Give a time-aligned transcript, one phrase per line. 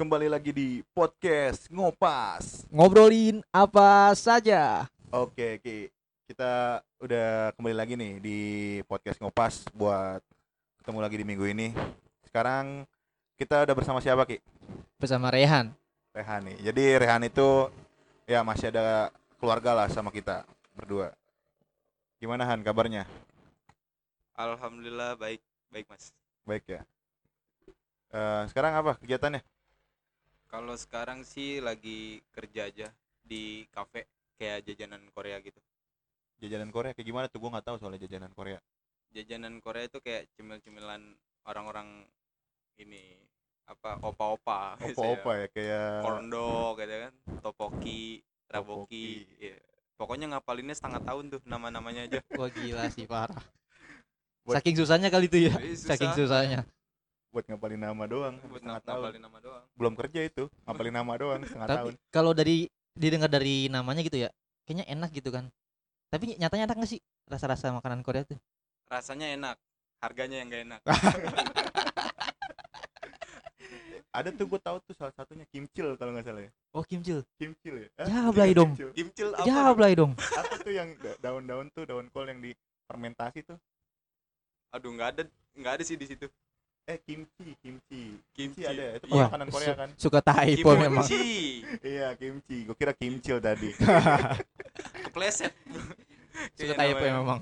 [0.00, 2.64] kembali lagi di podcast ngopas.
[2.72, 4.88] Ngobrolin apa saja.
[5.12, 5.92] Oke, Ki.
[6.24, 8.38] Kita udah kembali lagi nih di
[8.88, 10.24] podcast ngopas buat
[10.80, 11.76] ketemu lagi di minggu ini.
[12.24, 12.88] Sekarang
[13.36, 14.40] kita udah bersama siapa, Ki?
[14.96, 15.68] Bersama Rehan.
[16.16, 16.72] Rehan nih.
[16.72, 17.68] Jadi Rehan itu
[18.24, 20.48] ya masih ada keluarga lah sama kita
[20.80, 21.12] berdua.
[22.16, 23.04] Gimana Han kabarnya?
[24.32, 26.16] Alhamdulillah baik, baik mas.
[26.48, 26.80] Baik ya.
[28.16, 29.44] Eh, sekarang apa kegiatannya?
[30.50, 32.90] Kalau sekarang sih lagi kerja aja
[33.22, 35.62] di kafe kayak jajanan Korea gitu.
[36.42, 37.38] Jajanan Korea kayak gimana tuh?
[37.38, 38.58] Gue nggak tahu soalnya jajanan Korea.
[39.14, 41.14] Jajanan Korea itu kayak cemil-cemilan
[41.46, 42.02] orang-orang
[42.82, 43.14] ini
[43.70, 48.02] apa opa-opa, Opa-opa ya kayak corn dog gitu kan, topoki,
[48.50, 49.38] raboki, Topoki.
[49.38, 49.56] iya.
[49.94, 52.18] Pokoknya ngapalinnya setengah tahun tuh nama-namanya aja.
[52.34, 53.44] Wah gila sih parah.
[54.48, 55.54] Saking susahnya kali itu ya.
[55.54, 55.94] Susah.
[55.94, 56.60] Saking susahnya.
[57.30, 58.34] Buat ngapalin nama doang.
[58.50, 58.82] Buat tahun.
[58.82, 59.64] ngapalin nama doang.
[59.78, 61.92] Belum kerja itu, ngapalin nama doang setengah tahun.
[61.94, 62.66] Tapi kalau dari
[62.98, 64.28] didengar dari namanya gitu ya,
[64.66, 65.46] kayaknya enak gitu kan.
[66.10, 67.00] Tapi nyatanya enak gak sih
[67.30, 68.34] rasa-rasa makanan Korea tuh?
[68.90, 69.56] Rasanya enak,
[70.02, 70.80] harganya yang gak enak.
[74.10, 76.50] Ada tuh gue tahu tuh salah satunya kimcil kalau nggak salah ya.
[76.74, 77.14] Oh kimchi.
[77.38, 77.88] Kimcil ya.
[77.94, 78.06] Hah?
[78.10, 78.70] Jablay Iya, dong.
[78.74, 78.90] kimcil.
[78.90, 79.46] Kimcil apa?
[79.46, 80.12] Jablay dong.
[80.42, 83.54] Apa tuh yang da- daun-daun tuh daun kol yang difermentasi tuh?
[84.74, 85.22] Aduh nggak ada,
[85.54, 86.26] nggak ada sih di situ.
[86.90, 88.02] Eh kimchi, kimchi.
[88.34, 88.62] Kimchi.
[88.66, 88.98] ada.
[88.98, 89.88] Itu Wah, makanan Korea su- kan?
[89.94, 91.06] Suka typo memang.
[91.06, 91.62] Kimchi.
[91.86, 92.66] Iya, kimchi.
[92.66, 93.70] Gue kira kimcil tadi.
[95.06, 95.54] Kepleset.
[96.58, 97.18] Suka typo ya namanya.
[97.22, 97.40] memang.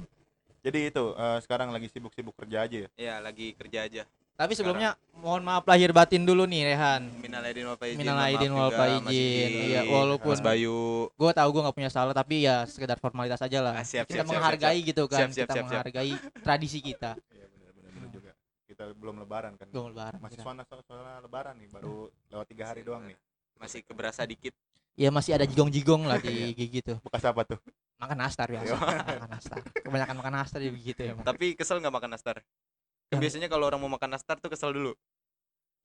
[0.61, 2.89] Jadi itu eh, sekarang lagi sibuk-sibuk kerja aja ya.
[3.01, 4.03] Iya, lagi kerja aja.
[4.39, 7.11] Tapi sebelumnya mohon maaf lahir batin dulu nih Rehan.
[7.19, 7.99] Minal aidin wal faizin.
[7.99, 8.71] Minal aidin wal
[9.11, 11.11] Iya, walaupun Mas Bayu.
[11.11, 13.81] gue tahu gue nggak punya salah tapi ya sekedar formalitas aja lah.
[13.81, 15.67] Ah, siap, kita siap, siap, menghargai gitu kan, Siap, siap, kita siap, siap.
[15.67, 17.19] menghargai tradisi kita.
[17.35, 18.31] Iya benar-benar benar juga.
[18.79, 19.67] Kita belum lebaran kan.
[19.75, 20.23] Belum lebaran.
[20.23, 20.47] Masih kita.
[20.47, 23.19] suasana suasana lebaran nih, baru lewat tiga hari doang nih.
[23.59, 24.55] Masih keberasa dikit.
[24.95, 26.31] Ya masih ada jigong-jigong lah Iya.
[26.31, 26.95] di gigi gitu.
[27.03, 27.59] Bekas apa tuh?
[27.98, 28.70] Makan nastar biasa.
[28.79, 29.59] makan nastar.
[29.83, 31.19] Kebanyakan makan nastar ya begitu ya.
[31.19, 32.39] Tapi kesel nggak makan nastar?
[32.39, 34.95] Kan Yang- biasanya kalau orang mau makan nastar tuh kesel dulu.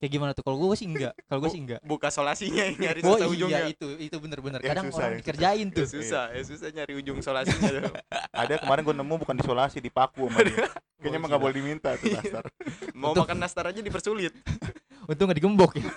[0.03, 0.43] Kayak gimana tuh?
[0.43, 1.15] Kalau gue sih enggak.
[1.23, 1.79] Kalau gue sih enggak.
[1.79, 3.61] Buka solasinya nyari Oh susah iya ujungnya.
[3.71, 4.59] itu itu bener-bener.
[4.59, 5.87] Yang Kadang susah, orang yang dikerjain Ya tuh.
[5.87, 7.83] susah, ya susah nyari ujung solasinya tuh.
[8.43, 10.67] Ada kemarin gue nemu bukan disolasi, dipaku sama dia.
[10.99, 12.43] Kayaknya emang gak boleh diminta tuh nastar.
[12.99, 14.35] Mau Untung- makan nastar aja dipersulit.
[15.07, 15.87] Untung nggak digembok ya.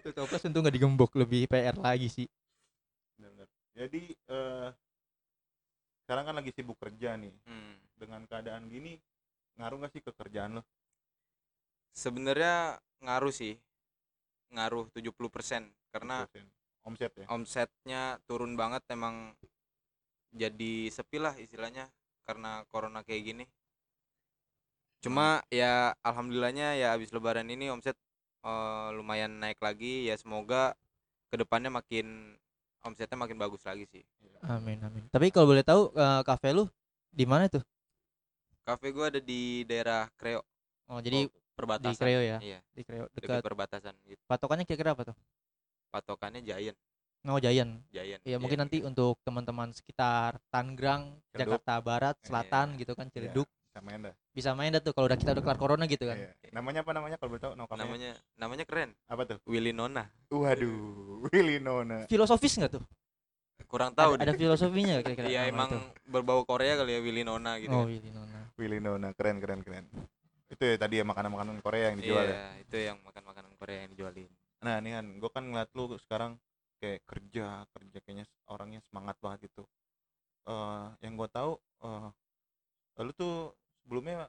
[0.00, 2.26] Tuh toples untung nggak digembok lebih PR lagi sih.
[3.14, 3.50] Bener-bener.
[3.74, 4.68] Jadi eh
[6.06, 7.34] sekarang kan lagi sibuk kerja nih.
[7.42, 7.74] Hmm.
[7.94, 9.02] Dengan keadaan gini
[9.54, 10.62] ngaruh gak sih ke kerjaan lo?
[11.94, 13.56] Sebenarnya ngaruh sih.
[14.50, 16.42] Ngaruh 70% karena 10%.
[16.84, 17.26] omset ya.
[17.30, 19.32] omsetnya turun banget emang
[20.34, 21.86] jadi sepi lah istilahnya
[22.26, 23.44] karena corona kayak gini
[24.98, 27.94] cuma ya alhamdulillahnya ya habis lebaran ini omset
[28.42, 30.74] eh, lumayan naik lagi ya semoga
[31.30, 32.34] ke depannya makin
[32.82, 34.04] omsetnya makin bagus lagi sih
[34.44, 35.08] Amin amin.
[35.08, 36.68] Tapi kalau boleh tahu eh, kafe lu
[37.08, 37.64] di mana tuh?
[38.64, 40.40] kafe gua ada di daerah Kreo
[40.88, 42.38] Oh jadi perbatasan di Kreo ya?
[42.38, 43.42] iya di Kreo dekat dekat.
[43.42, 45.16] perbatasan gitu Patokannya kira-kira apa tuh?
[45.88, 46.78] patokannya Giant
[47.24, 47.80] Oh Jayan.
[47.88, 48.68] Giant Ya mungkin Giant.
[48.68, 51.16] nanti untuk teman-teman sekitar Tangerang.
[51.32, 52.84] Jakarta Barat, Selatan Iya.
[52.84, 54.12] gitu kan, Iya, Ciledug sama Enda.
[54.30, 56.20] bisa main dah tuh kalau udah kita udah kelar corona gitu kan.
[56.20, 56.36] Iya.
[56.52, 57.52] Namanya apa namanya kalau boleh tahu?
[57.56, 59.38] No, namanya namanya keren apa tuh?
[59.46, 62.04] Willy Nona Waduh, Willy Nona.
[62.04, 62.84] Filosofis nggak tuh?
[63.64, 65.24] kurang tahu ada, ada filosofinya kira-kira?
[65.26, 65.80] Iya emang itu?
[66.06, 67.72] berbau Korea kali ya Willy Nona gitu.
[67.72, 67.88] Oh kan.
[67.88, 68.40] Willy Nona.
[68.54, 69.88] Willy Nona, keren keren keren.
[70.52, 72.48] Itu ya tadi ya makanan-makanan Korea yang dijual Iya, ya.
[72.62, 74.30] itu yang makan makanan Korea yang dijualin.
[74.64, 76.32] Nah, nih kan, gue kan ngeliat lu sekarang
[76.80, 79.64] kayak kerja, kerja kayaknya orangnya semangat banget gitu.
[80.48, 81.52] Eh, yang gue tahu,
[81.84, 82.08] eh,
[83.04, 84.28] lu tuh sebelumnya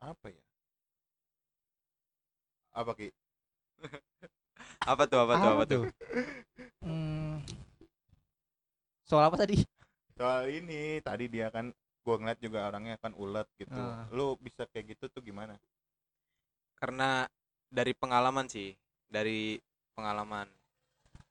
[0.00, 0.42] apa ya?
[2.74, 3.08] Apa ki?
[4.84, 5.18] Apa tuh?
[5.24, 5.50] Apa tuh?
[5.56, 5.82] Apa tuh?
[6.84, 7.40] Hmm,
[9.08, 9.64] soal apa tadi?
[10.18, 11.72] Soal ini tadi dia kan,
[12.04, 13.72] gue ngeliat juga orangnya kan ulet gitu.
[13.80, 14.04] Ah.
[14.12, 15.56] Lu bisa kayak gitu tuh gimana?
[16.76, 17.24] Karena
[17.72, 18.76] dari pengalaman sih,
[19.08, 19.56] dari
[19.96, 20.44] pengalaman.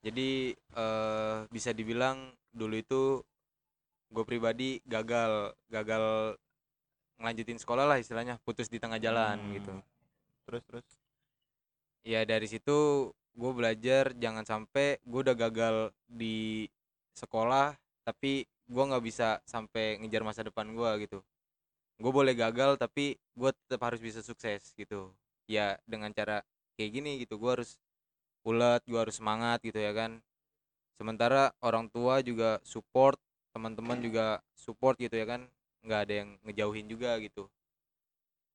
[0.04, 3.02] Jadi eh bisa dibilang dulu itu
[4.10, 6.36] gue pribadi gagal, gagal
[7.22, 9.54] ngelanjutin sekolah lah istilahnya, putus di tengah jalan Hmm.
[9.54, 9.74] gitu.
[10.50, 10.88] Terus terus.
[12.04, 15.76] Ya dari situ gue belajar jangan sampai gue udah gagal
[16.06, 16.68] di
[17.14, 21.20] sekolah tapi gue nggak bisa sampai ngejar masa depan gue gitu.
[22.00, 25.12] Gue boleh gagal tapi gue tetap harus bisa sukses gitu.
[25.46, 26.42] Ya dengan cara
[26.80, 27.78] kayak gini gitu gue harus
[28.44, 30.20] ulet gue harus semangat gitu ya kan.
[30.96, 33.20] Sementara orang tua juga support
[33.54, 35.46] teman-teman juga support gitu ya kan.
[35.84, 37.52] Nggak ada yang ngejauhin juga gitu.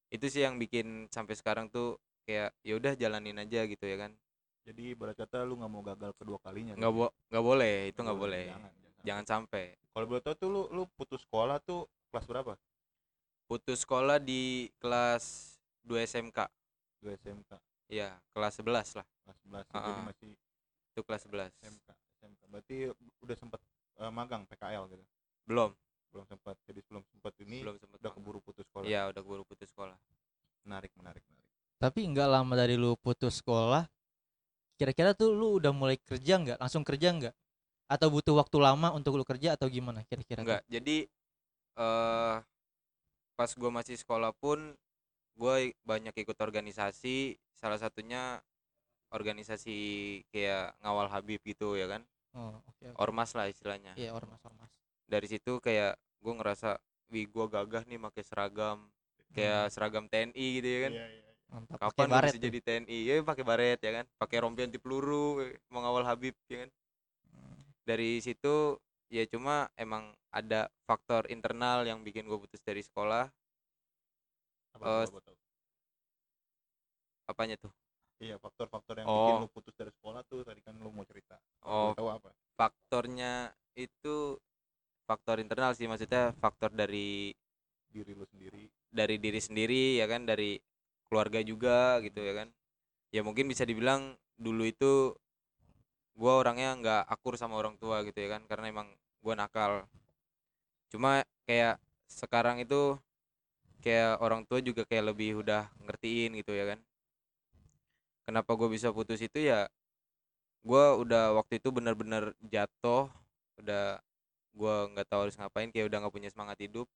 [0.08, 4.12] Itu sih yang bikin sampai sekarang tuh kayak ya udah jalanin aja gitu ya kan.
[4.68, 8.20] Jadi ibarat kata lu nggak mau gagal kedua kalinya nggak bo nggak boleh itu nggak
[8.20, 8.44] boleh.
[8.52, 9.04] jangan, jangan.
[9.04, 9.64] jangan sampai
[9.98, 12.54] kalau boleh tahu tuh lu lu putus sekolah tuh kelas berapa?
[13.50, 16.38] Putus sekolah di kelas 2 SMK
[17.02, 17.58] dua SMK
[17.90, 19.06] ya kelas 11 lah.
[19.26, 20.02] Kelas 11 jadi Ah, ah.
[20.06, 20.38] masih
[20.94, 21.88] itu kelas 11 SMK
[22.22, 22.76] SMK berarti
[23.26, 23.58] udah sempet
[23.98, 25.02] eh, magang PKL gitu?
[25.50, 25.74] Belum.
[26.14, 28.22] Belum sempat jadi belum sempat ini belum sempet udah magang.
[28.22, 28.86] keburu putus sekolah.
[28.86, 29.98] Iya udah keburu putus sekolah.
[30.62, 31.50] Menarik menarik menarik.
[31.82, 33.82] Tapi nggak lama dari lu putus sekolah,
[34.78, 36.58] kira-kira tuh lu udah mulai kerja nggak?
[36.62, 37.34] Langsung kerja nggak?
[37.88, 40.40] Atau butuh waktu lama untuk lu kerja atau gimana kira-kira?
[40.40, 40.44] tuh?
[40.44, 40.96] enggak jadi
[41.78, 42.36] eh
[43.32, 44.76] pas gue masih sekolah pun
[45.38, 45.56] gue
[45.86, 48.42] banyak ikut organisasi salah satunya
[49.08, 49.76] organisasi
[50.34, 52.04] kayak ngawal Habib gitu ya kan
[52.36, 52.84] Oh, oke.
[52.92, 52.96] oke.
[53.00, 54.68] ormas lah istilahnya Iya, ormas ormas.
[55.08, 56.76] dari situ kayak gue ngerasa
[57.08, 58.78] wih gue gagah nih pakai seragam
[59.32, 61.32] kayak seragam TNI gitu ya kan Iya, iya, iya.
[61.48, 61.76] Mantap.
[61.80, 62.44] kapan bisa tuh.
[62.44, 66.36] jadi TNI ya pakai baret ya kan pakai rompi anti peluru eh, mau ngawal Habib
[66.50, 66.87] ya kan Hmm.
[67.88, 68.76] Dari situ
[69.08, 73.24] ya cuma emang ada faktor internal yang bikin gue putus dari sekolah.
[74.76, 75.36] Apa tuh, apa tuh?
[77.28, 77.72] apanya tuh?
[78.18, 79.16] Iya faktor-faktor yang Oh.
[79.20, 81.38] bikin lu putus dari sekolah tuh tadi kan lu mau cerita.
[81.62, 82.28] Oh tahu apa?
[82.58, 84.34] faktornya itu
[85.06, 87.30] faktor internal sih maksudnya faktor dari
[87.88, 88.66] diri lu sendiri.
[88.88, 90.56] dari diri sendiri ya kan dari
[91.06, 92.48] keluarga juga gitu ya kan.
[93.14, 95.14] Ya mungkin bisa dibilang dulu itu
[96.18, 98.88] gua orangnya nggak akur sama orang tua gitu ya kan karena emang
[99.22, 99.86] gua nakal.
[100.90, 101.78] Cuma kayak
[102.10, 102.98] sekarang itu
[103.84, 106.80] kayak orang tua juga kayak lebih udah ngertiin gitu ya kan.
[108.26, 109.70] Kenapa gue bisa putus itu ya
[110.66, 113.08] gua udah waktu itu bener-bener jatuh
[113.62, 114.02] udah
[114.52, 116.90] gua nggak tahu harus ngapain kayak udah nggak punya semangat hidup.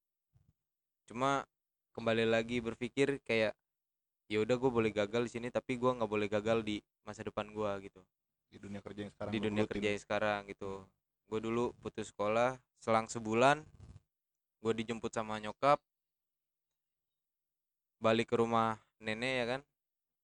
[1.07, 1.47] Cuma
[1.95, 3.55] kembali lagi berpikir kayak
[4.27, 7.53] ya udah gue boleh gagal di sini tapi gua nggak boleh gagal di masa depan
[7.53, 8.01] gua gitu
[8.52, 10.84] di dunia kerja yang sekarang di dunia kerja yang sekarang gitu.
[11.25, 13.64] Gue dulu putus sekolah selang sebulan
[14.60, 15.81] gue dijemput sama nyokap.
[17.96, 19.60] Balik ke rumah nenek ya kan.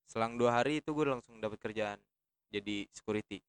[0.04, 1.96] Selang dua hari itu gue langsung dapat kerjaan
[2.52, 3.40] jadi security.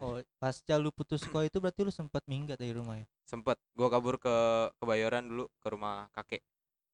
[0.00, 3.08] Oh, pasca lu putus sekolah itu berarti lu sempat minggat dari rumah ya?
[3.30, 3.54] sempet.
[3.78, 4.34] Gue kabur ke
[4.82, 6.42] kebayoran dulu ke rumah kakek.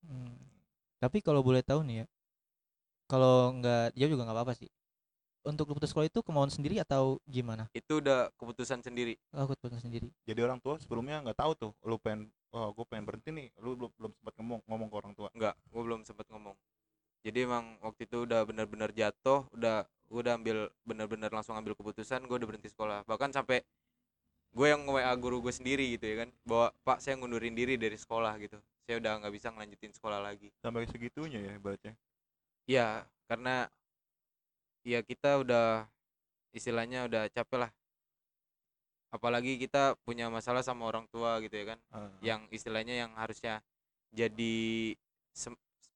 [0.04, 0.36] Hmm.
[1.00, 2.06] Tapi kalau boleh tahu nih ya,
[3.08, 4.68] kalau nggak dia juga nggak apa-apa sih.
[5.46, 7.70] Untuk putus sekolah itu kemauan sendiri atau gimana?
[7.70, 9.14] itu udah keputusan sendiri.
[9.30, 10.10] Aku putus sendiri.
[10.26, 13.48] jadi orang tua sebelumnya nggak tahu tuh lu pengen oh gue pengen berhenti nih.
[13.62, 15.28] Lu belum belum sempat ngomong ngomong ke orang tua.
[15.30, 16.58] Enggak gue belum sempat ngomong.
[17.22, 22.26] Jadi emang waktu itu udah benar-benar jatuh udah gue udah ambil benar-benar langsung ambil keputusan
[22.26, 23.06] gue udah berhenti sekolah.
[23.06, 23.62] Bahkan sampai
[24.50, 27.94] gue yang wa guru gue sendiri gitu ya kan bahwa pak saya ngundurin diri dari
[27.94, 28.58] sekolah gitu.
[28.82, 30.50] Saya udah nggak bisa ngelanjutin sekolah lagi.
[30.58, 31.94] Sampai segitunya ya ibaratnya?
[32.66, 32.86] Ya
[33.30, 33.70] karena
[34.86, 35.90] ya kita udah
[36.54, 37.70] istilahnya udah capek lah
[39.10, 43.58] apalagi kita punya masalah sama orang tua gitu ya kan Ah, yang istilahnya yang harusnya
[44.12, 44.94] jadi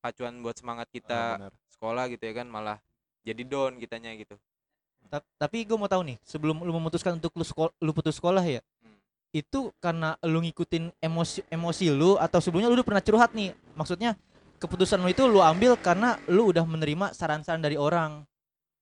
[0.00, 1.52] pacuan buat semangat kita benar.
[1.70, 2.78] sekolah gitu ya kan malah
[3.22, 4.34] jadi down kitanya gitu
[5.06, 8.46] Ta- tapi gue mau tahu nih, sebelum lu memutuskan untuk lu sekolah, lu putus sekolah
[8.46, 8.94] ya, Hmm.
[9.34, 13.50] itu karena lu ngikutin emosi emosi lu atau sebelumnya lu udah pernah curhat nih?
[13.74, 14.14] Maksudnya
[14.62, 18.22] keputusan lu itu lu ambil karena lu udah menerima saran-saran dari orang.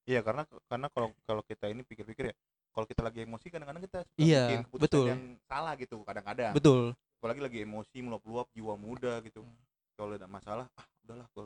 [0.08, 2.34] Iya karena karena kalau kalau kita ini pikir-pikir ya
[2.72, 5.04] kalau kita lagi emosi kadang-kadang kita suka Iya, bikin keputusan betul.
[5.06, 6.80] yang salah gitu kadang-kadang Betul.
[7.14, 9.56] apalagi lagi emosi meluap-luap jiwa muda gitu Hmm.
[9.94, 11.44] kalau ada masalah ah udahlah gue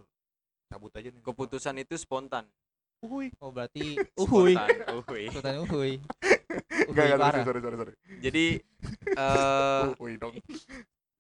[0.69, 2.47] cabut aja nih keputusan itu spontan
[3.03, 3.35] Uhuy.
[3.37, 4.55] Oh berarti uhuy.
[4.55, 5.23] spontan uhuy.
[5.27, 5.93] Ikutan uhuy.
[6.87, 7.93] Enggak, enggak, sorry, sorry, sorry, sorry.
[8.21, 8.45] jadi
[9.19, 10.35] eh Uhuy dong.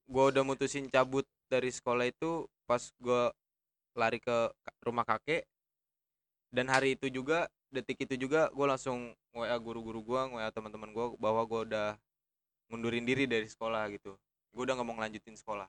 [0.04, 3.22] gue udah mutusin cabut dari sekolah itu pas gue
[3.92, 4.37] lari ke
[4.80, 5.42] rumah kakek
[6.52, 11.06] dan hari itu juga detik itu juga gue langsung wa guru-guru gue wa teman-teman gue
[11.16, 11.88] bahwa gue udah
[12.68, 14.12] mundurin diri dari sekolah gitu.
[14.52, 15.64] Gue udah nggak mau ngelanjutin sekolah.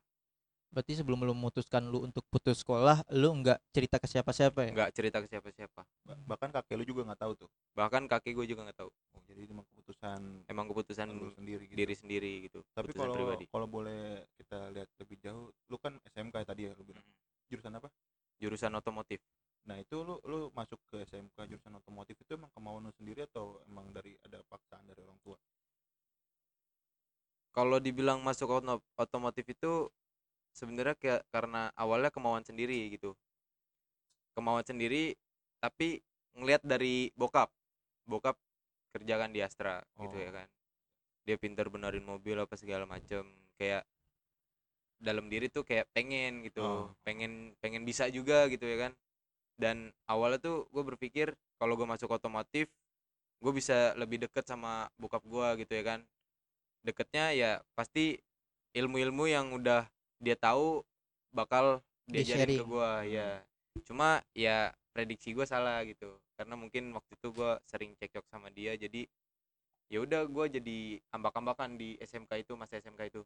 [0.73, 4.71] Berarti sebelum lu memutuskan lu untuk putus sekolah, lu nggak cerita ke siapa-siapa ya?
[4.73, 5.81] nggak cerita ke siapa-siapa.
[5.85, 7.49] Ba- bahkan kakek lu juga nggak tahu tuh?
[7.77, 8.89] Bahkan kakek gue juga nggak tahu.
[8.89, 11.77] Oh, jadi itu emang keputusan emang keputusan lu sendiri gitu.
[11.77, 13.45] diri sendiri gitu tapi kalau pribadi.
[13.53, 17.05] kalau boleh kita lihat lebih jauh lu kan SMK tadi ya lu bilang.
[17.05, 17.21] Mm.
[17.53, 17.89] jurusan apa?
[18.41, 19.21] Jurusan otomotif
[19.63, 23.63] nah itu lu lu masuk ke SMK jurusan otomotif itu emang kemauan lu sendiri atau
[23.63, 25.39] emang dari ada paksaan dari orang tua?
[27.53, 29.87] Kalau dibilang masuk oto- otomotif itu
[30.51, 33.15] sebenarnya kayak karena awalnya kemauan sendiri gitu.
[34.35, 35.13] Kemauan sendiri
[35.61, 36.01] tapi
[36.35, 37.47] ngelihat dari bokap.
[38.09, 38.35] Bokap
[38.91, 40.35] kerjakan di Astra gitu ya Oh.
[40.43, 40.47] kan.
[41.23, 43.23] Dia pintar benerin mobil apa segala macem.
[43.55, 43.85] Kayak
[44.99, 46.59] dalam diri tuh kayak pengen gitu.
[46.65, 46.89] Oh.
[47.05, 48.93] pengen pengen bisa juga gitu ya kan
[49.57, 52.67] dan awalnya tuh gue berpikir kalau gue masuk otomotif
[53.43, 55.99] gue bisa lebih deket sama bokap gue gitu ya kan.
[56.83, 58.15] Deketnya ya pasti
[58.71, 59.83] ilmu-ilmu yang udah
[60.23, 60.79] dia tahu
[61.35, 63.43] bakal diajarin ke gue ya.
[63.83, 68.77] Cuma ya prediksi gue salah gitu karena mungkin waktu itu gue sering cekcok sama dia
[68.77, 69.05] jadi
[69.89, 70.79] ya udah gue jadi
[71.13, 73.21] ambak-ambakan di SMK itu masa SMK itu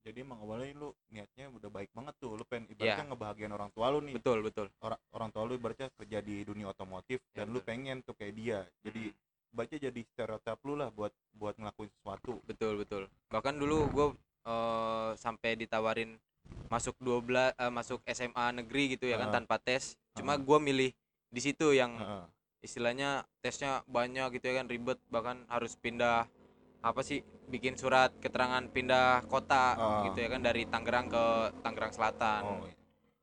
[0.00, 2.32] jadi emang awalnya lu niatnya udah baik banget tuh.
[2.32, 4.16] Lu pengen ibaratnya ngebahagiain orang tua lu nih.
[4.16, 4.72] Betul betul.
[4.80, 7.68] Orang orang tua lu ibaratnya kerja di dunia otomotif Ya, dan lu betul.
[7.68, 8.58] pengen tuh kayak dia.
[8.80, 9.12] Jadi
[9.52, 12.40] baca jadi stereotip lu lah buat buat ngelakuin sesuatu.
[12.48, 13.02] Betul betul.
[13.28, 14.06] Bahkan dulu gue
[15.20, 16.16] sampai ditawarin
[16.72, 19.36] masuk 12 eh, masuk SMA negeri gitu ya kan Heeh.
[19.36, 20.00] tanpa tes.
[20.16, 20.46] Cuma Heeh.
[20.48, 20.90] gue milih
[21.28, 22.24] di situ yang Heeh.
[22.64, 24.96] istilahnya tesnya banyak gitu ya kan ribet.
[25.12, 26.24] Bahkan harus pindah
[26.80, 30.02] apa sih bikin surat keterangan pindah kota Ah.
[30.08, 31.24] gitu ya kan dari Tangerang ke
[31.60, 32.42] Tangerang Selatan.
[32.42, 32.64] Oh.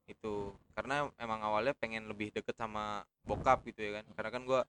[0.06, 0.34] Itu
[0.72, 4.06] karena emang awalnya pengen lebih deket sama bokap gitu ya kan.
[4.14, 4.62] Karena kan gua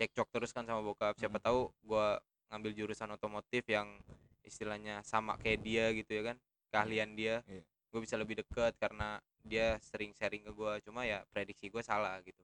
[0.00, 1.14] cekcok terus kan sama bokap.
[1.16, 1.44] Siapa Hmm.
[1.44, 2.16] tahu gua
[2.48, 4.00] ngambil jurusan otomotif yang
[4.42, 6.36] istilahnya sama kayak dia gitu ya kan
[6.70, 7.44] keahlian dia.
[7.46, 7.62] Iya.
[7.92, 10.80] gue bisa lebih deket karena dia sering sharing ke gua.
[10.80, 12.40] Cuma ya prediksi gue salah gitu.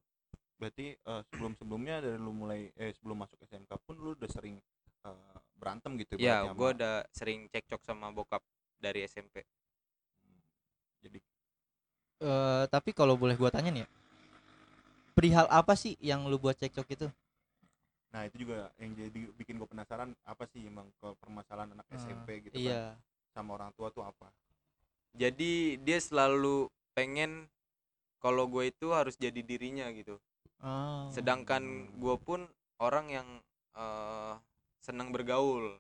[0.61, 0.93] Berarti
[1.33, 4.61] sebelum sebelumnya dari lu mulai eh sebelum masuk SMK pun lu udah sering
[5.07, 8.43] eh, berantem gitu ya ibaratnya gue udah sering cekcok sama bokap
[8.79, 9.43] dari SMP
[11.03, 11.19] jadi
[12.19, 13.89] Eh, tapi kalau boleh gua tanya nih ya.
[15.15, 17.07] Perihal apa sih yang lu buat cekcok itu?
[18.09, 22.01] nah itu juga yang jadi bikin gue penasaran apa sih emang ke permasalahan anak Ah,
[22.01, 22.83] SMP gitu kan Iya.
[23.37, 24.33] sama orang tua tuh apa
[25.13, 27.45] jadi dia selalu pengen
[28.19, 30.17] kalau gue itu harus jadi dirinya gitu
[30.59, 31.13] Oh.
[31.13, 31.63] sedangkan
[32.01, 32.49] gue pun
[32.81, 33.29] orang yang
[33.77, 34.35] eh,
[34.89, 35.77] senang bergaul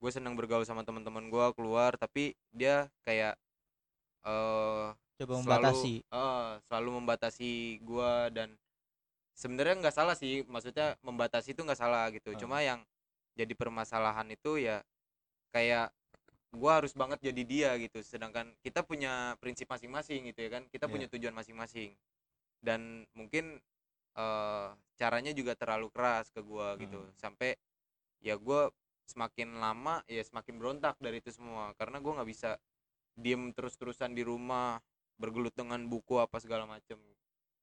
[0.00, 3.36] gue senang bergaul sama teman-teman gue keluar tapi dia kayak
[4.24, 4.96] coba
[5.36, 5.94] selalu- membatasi.
[6.02, 8.48] eh, selalu membatasi gue dan
[9.32, 12.38] sebenarnya nggak salah sih maksudnya membatasi itu nggak salah gitu Ah.
[12.38, 12.80] cuma yang
[13.32, 14.80] jadi permasalahan itu ya
[15.50, 15.92] kayak
[16.52, 20.84] gua harus banget jadi dia gitu sedangkan kita punya prinsip masing-masing gitu ya kan kita
[20.84, 20.92] Iya.
[20.92, 21.96] punya tujuan masing-masing
[22.60, 22.80] dan
[23.12, 23.56] mungkin
[24.12, 27.12] eh caranya juga terlalu keras ke gua gitu Hmm.
[27.16, 27.56] sampai
[28.22, 28.70] ya gua
[29.10, 31.74] semakin lama ya semakin berontak dari itu semua.
[31.76, 32.56] Karena gua nggak bisa
[33.16, 34.80] diem terus-terusan di rumah
[35.20, 36.98] bergelut dengan buku apa segala macem.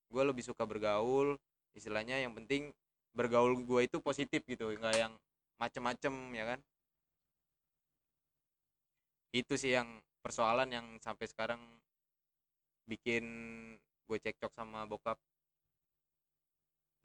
[0.09, 1.37] Gue lebih suka bergaul
[1.77, 2.73] istilahnya yang penting
[3.13, 5.13] bergaul gue itu positif gitu nggak yang
[5.57, 6.59] macem-macem ya kan?
[9.33, 11.61] Itu sih yang persoalan yang sampai sekarang
[12.89, 13.23] bikin
[14.09, 15.17] gue cekcok sama bokap.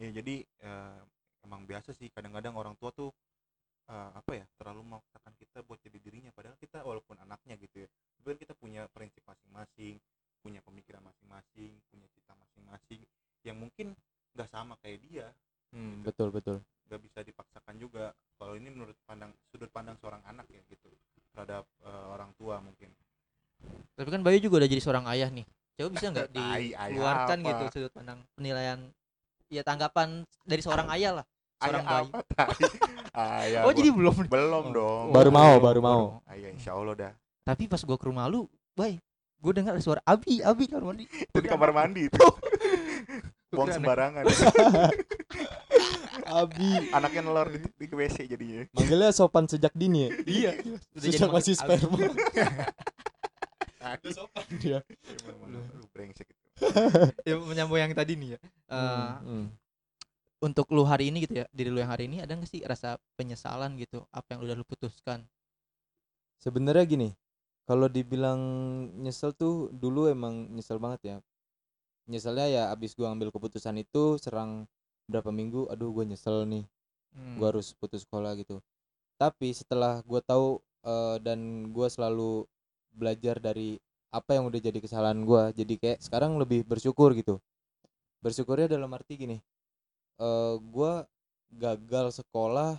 [0.01, 1.01] Ya jadi eh,
[1.45, 3.13] emang biasa sih kadang-kadang orang tua tuh
[3.91, 7.89] eh, apa ya terlalu memaksakan kita buat jadi dirinya padahal kita walaupun anaknya gitu ya
[8.17, 10.01] sebenarnya kita punya prinsip masing-masing
[10.41, 13.01] punya pemikiran masing-masing punya cita masing-masing
[13.45, 13.97] yang mungkin
[14.37, 15.29] nggak sama kayak dia
[15.75, 16.63] Hmm, betul betul.
[16.87, 20.87] nggak bisa dipaksakan juga kalau ini menurut pandang sudut pandang seorang anak ya gitu
[21.35, 22.95] terhadap eh, orang tua mungkin
[23.95, 25.47] Tapi kan Bayu juga udah jadi seorang ayah nih.
[25.75, 27.49] Coba bisa nggak ayah dikeluarkan apa?
[27.51, 28.79] gitu sudut pandang penilaian
[29.51, 31.25] ya tanggapan dari seorang ayah lah.
[31.59, 32.11] Seorang ayah bayi.
[32.11, 32.45] apa
[33.15, 33.47] tai?
[33.49, 34.15] ayah oh gua- jadi belum.
[34.27, 34.73] belum Oh.
[34.73, 36.03] dong Baru Oh, mau, belum, baru mau.
[36.29, 38.99] ayah insya Allah dah Tapi pas gua ke rumah lu, Bay,
[39.37, 41.05] gua dengar suara Abi, Abi kamar mandi.
[41.07, 42.19] itu di kamar mandi itu
[43.49, 44.25] buang kira anak- sembarangan
[46.27, 50.11] Abi anaknya nelor di, di WC jadinya manggilnya sopan sejak dini ya.
[50.41, 50.51] Iya.
[50.97, 51.99] Sejak masih sperma.
[53.77, 54.81] Nah, sopan dia.
[55.23, 56.43] emang lu brengsek itu
[57.23, 58.39] Ya, menyambung yang tadi nih ya.
[58.41, 59.47] Eh, Hmm, hmm.
[60.45, 63.01] Untuk lu hari ini gitu ya, diri lu yang hari ini ada nggak sih rasa
[63.17, 65.25] penyesalan gitu apa yang udah lu putuskan?
[66.37, 67.09] Sebenarnya gini,
[67.65, 68.41] kalau dibilang
[69.01, 71.17] nyesel tuh dulu emang nyesel banget ya.
[72.13, 74.69] Nyeselnya ya abis gua ambil keputusan itu serang
[75.09, 76.65] berapa minggu, aduh gue nyesel nih,
[77.17, 77.41] Hmm.
[77.41, 78.61] gua harus putus sekolah gitu.
[79.17, 82.45] Tapi setelah gua tahu eh, dan gua selalu
[82.93, 83.81] belajar dari
[84.13, 87.41] apa yang udah jadi kesalahan gua, jadi kayak sekarang lebih bersyukur gitu.
[88.21, 89.37] Bersyukurnya dalam arti gini,
[90.19, 91.07] eh gua
[91.55, 92.79] gagal sekolah,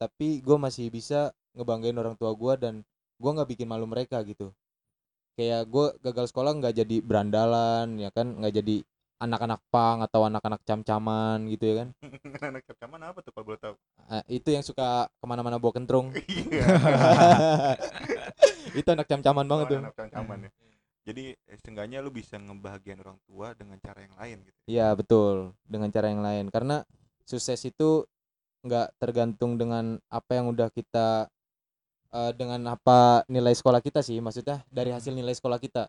[0.00, 2.84] tapi gua masih bisa ngebanggain orang tua gua dan
[3.20, 4.52] gua nggak bikin malu mereka gitu.
[5.36, 8.76] Kayak gua gagal sekolah nggak jadi berandalan ya kan, nggak jadi
[9.16, 11.88] anak-anak pang atau anak-anak cam-caman gitu ya kan.
[12.52, 16.12] anak caman apa tuh kalau boleh tahu Ah, itu yang suka ke mana-mana bawa kentrung.
[16.30, 16.62] iya
[18.78, 19.80] itu anak cam-caman banget tuh.
[19.82, 20.50] anak caman ya
[21.06, 25.54] jadi eh, seenggaknya lu bisa ngebahagiain orang tua dengan cara yang lain gitu Iya betul.
[25.62, 26.50] Dengan cara yang lain.
[26.50, 26.82] Karena
[27.22, 28.02] sukses itu
[28.66, 31.30] nggak tergantung dengan apa yang udah kita
[32.10, 34.18] eh, dengan apa nilai sekolah kita sih.
[34.18, 35.86] Maksudnya dari hasil nilai sekolah kita.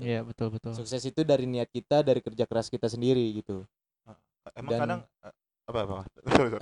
[0.00, 0.74] Iya, betul betul.
[0.74, 3.62] sukses itu dari niat kita dari kerja keras kita sendiri gitu.
[4.58, 5.34] Emang Dan- kadang eh,
[5.70, 5.96] apa apa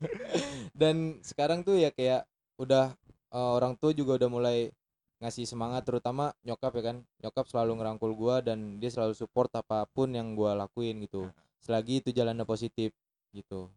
[0.80, 2.24] dan sekarang tuh ya kayak
[2.56, 2.96] udah
[3.32, 4.58] eh, orang tua juga udah mulai
[5.20, 6.96] ngasih semangat terutama nyokap ya kan.
[7.20, 11.28] Nyokap selalu ngerangkul gua dan dia selalu support apa pun yang gua lakuin gitu.
[11.60, 12.90] Selagi itu jalannya positif
[13.36, 13.68] gitu.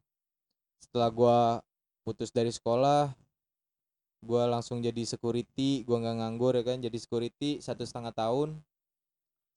[0.79, 1.37] Setelah gua
[2.07, 3.11] putus dari sekolah
[4.23, 8.55] gua langsung jadi security gua nggak nganggur ya kan jadi security satu setengah tahun.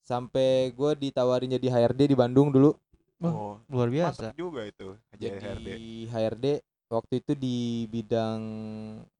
[0.03, 2.75] Sampai gua ditawarin jadi HRD di Bandung dulu.
[3.17, 4.37] Oh Luar mantap biasa.
[4.37, 5.67] juga itu jadi HRD
[6.05, 6.45] HRD
[6.85, 8.41] waktu itu di bidang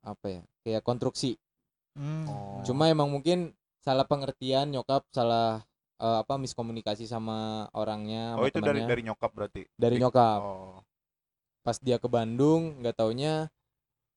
[0.06, 1.34] apa ya kayak konstruksi
[1.98, 2.30] Hmm.
[2.30, 2.62] Oh.
[2.62, 3.52] cuma emang mungkin
[3.82, 5.66] salah pengertian nyokap salah
[5.98, 8.88] eh, apa miskomunikasi sama orangnya oh sama itu dari temannya.
[8.88, 10.78] dari nyokap berarti dari Di- nyokap oh
[11.66, 13.52] pas dia ke Bandung nggak taunya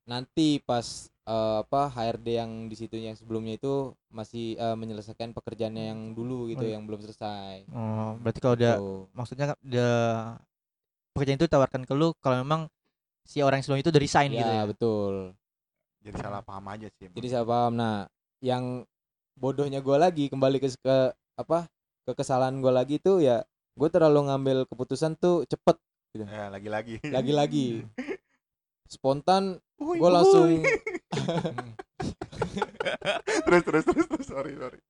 [0.06, 5.84] nanti pas eh, apa HRD yang di situ yang sebelumnya itu masih eh, menyelesaikan pekerjaannya
[5.90, 9.02] yang dulu gitu Oh, yang belum selesai Oh, berarti kalau udah Tuh.
[9.14, 9.90] maksudnya dia
[11.14, 12.70] pekerjaan itu ditawarkan ke lu kalau memang
[13.26, 14.62] si orang yang sebelum itu udah resign ya gitu ya.
[14.66, 15.14] betul
[16.00, 17.16] jadi salah paham aja sih emang.
[17.20, 17.72] jadi saya paham.
[17.76, 18.08] Nah
[18.40, 18.88] yang
[19.36, 20.96] bodohnya gue lagi kembali ke, ke
[21.36, 21.68] apa
[22.08, 23.44] ke kesalahan gue lagi tuh ya
[23.76, 25.76] gue terlalu ngambil keputusan tuh cepet
[26.16, 26.98] ya lagi-lagi.
[27.06, 27.84] Lagi-lagi.
[28.92, 30.60] Spontan gue langsung
[33.46, 34.26] terus terus terus terus.
[34.26, 34.80] Sorry sorry.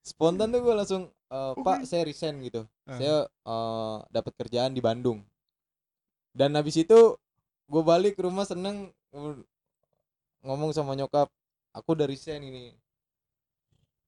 [0.00, 2.64] Spontan tuh gue langsung eh, pak saya resign gitu.
[2.86, 2.96] Ah.
[2.96, 5.20] saya eh, dapat kerjaan di Bandung.
[6.32, 7.16] Dan habis itu
[7.66, 9.44] gue balik ke rumah seneng ng-
[10.46, 11.26] ngomong sama nyokap
[11.74, 12.72] aku udah resign ini.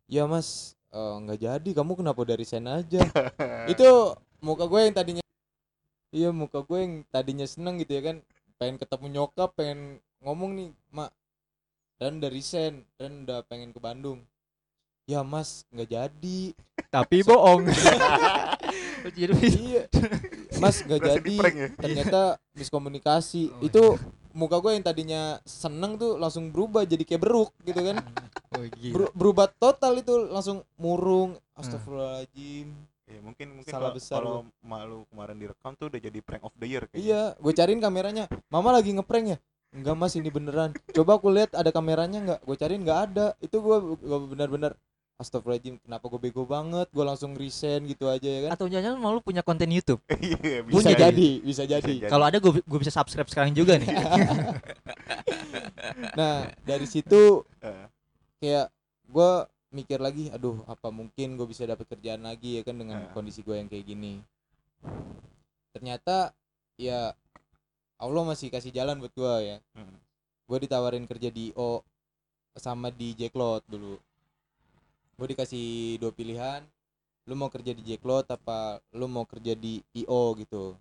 [0.07, 0.79] Ya mas.
[0.89, 1.71] Eh, nggak jadi.
[1.75, 3.03] Kamu kenapa udah resign aja?
[3.73, 5.25] Itu muka gue yang tadinya
[6.09, 8.17] iya muka gue yang tadinya seneng gitu ya kan.
[8.57, 11.11] Pengen ketemu nyokap pengen ngomong nih mak
[11.99, 14.23] dan udah resign dan udah pengen ke Bandung.
[15.05, 15.67] Ya mas.
[15.75, 16.41] Nggak jadi.
[16.89, 17.69] Tapi bohong.
[19.17, 19.87] Iya.
[20.63, 21.35] Mas nggak jadi.
[21.39, 21.69] ya?
[21.79, 22.21] ternyata
[22.53, 23.83] miskomunikasi Oh, itu
[24.31, 27.99] muka gue yang tadinya seneng tuh langsung berubah jadi kayak beruk gitu kan.
[28.49, 28.93] Oh, gila.
[28.97, 32.73] Beru- berubah total itu langsung murung astagfirullahaladzim.
[33.05, 36.53] Ya mungkin mungkin Salah kalau- besar kalau malu kemarin direkam tuh udah jadi prank of
[36.55, 36.97] the year kayaknya.
[36.99, 38.25] iya gue cariin kameranya.
[38.49, 39.39] Mama lagi ngeprank ya?
[39.69, 40.73] Enggak mas ini beneran.
[40.91, 42.41] Coba aku lihat ada kameranya nggak?
[42.41, 43.27] Gue cariin nggak ada.
[43.39, 44.73] Itu gue gue benar-benar
[45.19, 49.11] astagfirullahaladzim kenapa gue bego banget gue langsung resign gitu aja ya kan Atau jangan mau
[49.11, 49.99] lu punya konten YouTube.
[50.23, 52.07] iya bisa Punya jadi bisa jadi jadi.
[52.07, 53.91] Kalau ada gue gue bisa subscribe sekarang juga nih.
[56.19, 57.43] nah dari situ
[58.41, 58.71] kayak
[59.11, 59.31] gue
[59.75, 63.13] mikir lagi aduh apa mungkin gue bisa dapat kerjaan lagi ya kan dengan Nah.
[63.13, 64.23] kondisi gue yang kayak gini
[65.75, 66.33] ternyata
[66.79, 67.13] ya
[67.99, 69.97] Allah masih kasih jalan buat gue ya hmm.
[70.49, 71.83] gue ditawarin kerja di O
[72.57, 73.99] sama di Jacklot dulu
[75.19, 75.67] gue dikasih
[75.99, 76.63] dua pilihan
[77.27, 80.79] lu mau kerja di Jacklot apa lu mau kerja di IO gitu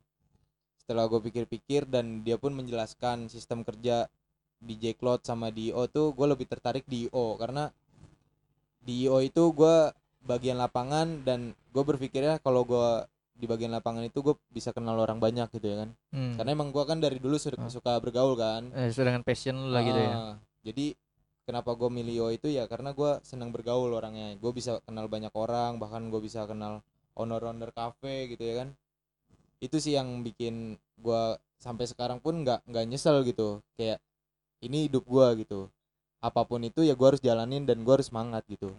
[0.78, 4.06] setelah gue pikir-pikir dan dia pun menjelaskan sistem kerja
[4.58, 7.74] di Jacklot sama di IO tuh gue lebih tertarik di IO karena
[8.80, 9.92] di IO itu gue
[10.24, 12.90] bagian lapangan dan gue berpikirnya kalau gue
[13.34, 16.34] di bagian lapangan itu gue bisa kenal orang banyak gitu ya kan Hmm.
[16.34, 17.68] karena emang gue kan dari dulu su- Ah.
[17.68, 20.10] suka bergaul kan Eh, sesuai dengan passion lu lah gitu ya.
[20.10, 20.86] Ah, Jadi
[21.48, 24.36] kenapa gue milih itu ya karena gue senang bergaul orangnya.
[24.38, 26.84] Gue bisa kenal banyak orang, bahkan gue bisa kenal
[27.16, 28.70] owner-owner cafe gitu ya kan.
[29.64, 31.22] Itu sih yang bikin gue
[31.58, 33.64] sampai sekarang pun nggak nggak nyesel gitu.
[33.80, 34.04] Kayak
[34.62, 35.60] ini hidup gue gitu.
[36.22, 38.74] Apa pun itu ya gue harus jalanin dan gue harus semangat gitu.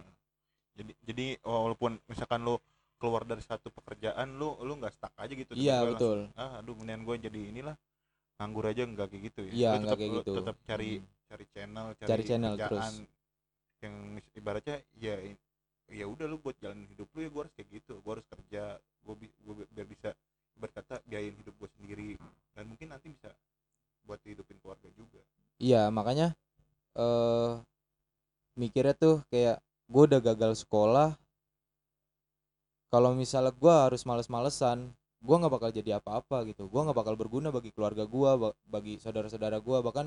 [0.78, 2.54] jadi jadi walaupun misalkan lu
[3.02, 6.30] keluar dari satu pekerjaan lu lu nggak stuck aja gitu Iya betul.
[6.30, 7.74] langsung, ah aduh mendingan gue jadi inilah
[8.38, 10.32] nganggur aja nggak kayak gitu ya Iya tetap- kayak gitu.
[10.38, 11.06] tetap cari Hmm.
[11.28, 12.88] cari channel cari, Cari channel terus.
[13.78, 13.94] yang
[14.34, 15.14] ibaratnya ya
[15.88, 18.62] ya udah lu buat jalan hidup lu ya gue harus kayak gitu gue harus kerja
[18.78, 20.08] gue gue biar bisa
[20.54, 22.10] berkata biayain hidup gue sendiri
[22.54, 23.30] dan mungkin nanti bisa
[24.02, 25.20] buat hidupin keluarga juga
[25.58, 26.34] Iya makanya
[26.94, 27.52] eh
[28.54, 31.14] mikirnya tuh kayak gue udah gagal sekolah
[32.88, 36.70] kalau misalnya gue harus males-malesan gue nggak bakal jadi apa-apa gitu.
[36.70, 38.30] Gue nggak bakal berguna bagi keluarga gue
[38.66, 40.06] bagi saudara-saudara gue bahkan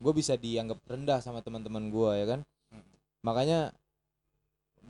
[0.00, 2.40] gue bisa dianggap rendah sama teman-teman gue ya kan?
[2.72, 2.86] Hmm.
[3.26, 3.74] makanya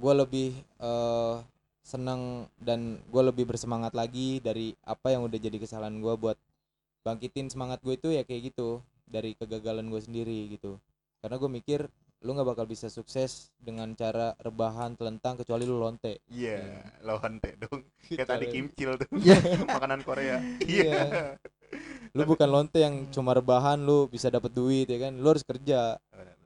[0.01, 1.37] gue lebih eh
[1.81, 6.39] senang dan gue lebih bersemangat lagi dari apa yang udah jadi kesalahan gue buat
[7.03, 10.79] bangkitin semangat gue itu ya kayak gitu dari kegagalan gue sendiri gitu.
[11.19, 11.81] Karena gue mikir
[12.21, 16.21] lu nggak bakal bisa sukses dengan cara rebahan telentang kecuali lu lonte.
[16.29, 17.81] Iya lawan teh dong.
[18.05, 19.09] Kayak tadi kimcil tuh.
[19.17, 19.41] Iya.
[19.77, 20.37] makanan Korea.
[20.61, 21.35] Iya.
[22.13, 25.17] lu bukan lonte yang cuma rebahan lu bisa dapat duit ya kan?
[25.17, 25.97] Lu harus kerja.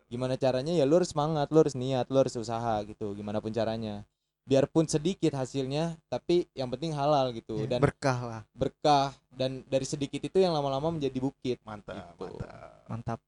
[0.06, 0.70] Gimana caranya?
[0.70, 3.10] Ya lu harus semangat lu harus niat lu harus usaha gitu.
[3.12, 4.06] Gimana pun caranya.
[4.44, 7.66] Biarpun sedikit hasilnya tapi yang penting halal gitu.
[7.66, 8.42] Dan berkah lah.
[8.54, 9.10] berkah.
[9.34, 11.58] Dan dari sedikit itu yang lama-lama menjadi bukit.
[11.66, 12.30] Mantap Gitu.
[12.30, 12.86] mantap.
[12.86, 13.20] Mantap.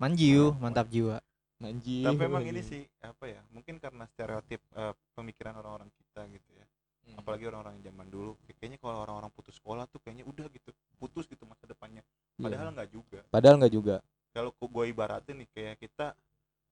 [0.00, 1.20] Manjiu mantap jiwa
[1.62, 2.04] Anjing.
[2.04, 6.66] tapi emang ini sih apa ya mungkin karena stereotip eh, pemikiran orang-orang kita gitu ya.
[7.02, 7.18] Hmm.
[7.18, 10.70] apalagi orang-orang zaman dulu kayaknya kalau orang-orang putus sekolah tuh kayaknya udah gitu
[11.02, 12.02] putus gitu masa depannya.
[12.38, 12.46] Iya.
[12.46, 13.20] padahal nggak juga.
[13.26, 13.96] Padahal nggak juga.
[14.30, 16.06] Kalau gue ibaratin nih kayak kita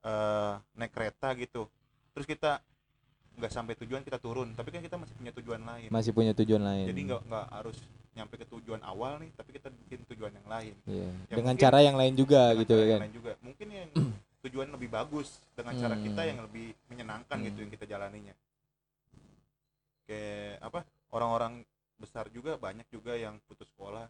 [0.00, 1.68] eh naik kereta gitu
[2.16, 2.62] terus kita
[3.36, 5.88] nggak sampai tujuan kita turun tapi kan kita masih punya tujuan lain.
[5.90, 6.86] Masih punya tujuan lain.
[6.88, 7.78] Jadi nggak nggak harus
[8.10, 10.74] nyampe ke tujuan awal nih tapi kita bikin tujuan yang lain.
[10.86, 11.10] Iya.
[11.30, 13.02] Ya, dengan mungkin cara yang lain juga gitu cara ya yang kan.
[13.06, 13.32] lain juga.
[13.42, 13.88] Mungkin yang
[14.40, 16.30] tujuan lebih bagus dengan cara kita Hmm.
[16.32, 17.62] yang lebih menyenangkan gitu Hmm.
[17.68, 18.34] yang kita jalaninya
[20.08, 20.80] kayak apa
[21.12, 21.62] orang-orang
[22.00, 24.08] besar juga banyak juga yang putus sekolah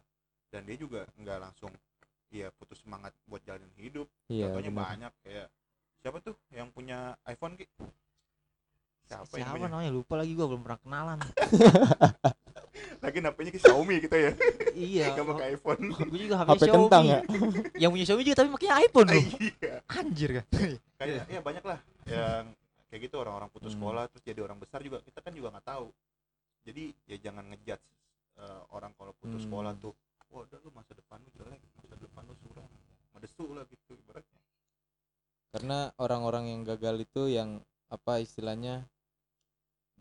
[0.49, 1.71] dan dia juga nggak langsung
[2.31, 4.87] ya putus semangat buat jalanin hidup iya contohnya benar.
[4.87, 5.47] banyak kayak
[5.99, 7.67] siapa tuh yang punya iPhone ki
[9.05, 11.19] siapa, yang siapa punya namanya lupa lagi gua belum pernah kenalan
[12.99, 14.31] lagi napanya ke Xiaomi kita ya.
[14.71, 15.05] Iya.
[15.13, 15.81] Nggak pakai iPhone.
[16.07, 16.77] Gue juga HP, HP Xiaomi.
[16.81, 17.19] kentang ya?
[17.77, 19.25] Yang punya Xiaomi juga tapi makanya iPhone loh.
[19.41, 19.73] Iya.
[19.91, 20.45] Anjir kan?
[20.95, 22.45] Kayak ya banyak lah yang
[22.87, 23.79] kayak gitu orang-orang putus Hmm.
[23.79, 24.97] sekolah terus jadi orang besar juga.
[24.99, 25.87] Kita kan juga nggak tahu.
[26.61, 27.85] Jadi ya jangan ngejudge
[28.37, 29.45] eh, orang kalau putus Hmm.
[29.45, 29.93] sekolah tuh
[30.29, 32.69] wah udah lu masa depan lu jelek masa depan lu suram
[33.11, 34.39] medesu lah gitu ibaratnya.
[35.51, 37.59] Karena orang-orang yang gagal itu yang
[37.91, 38.87] apa istilahnya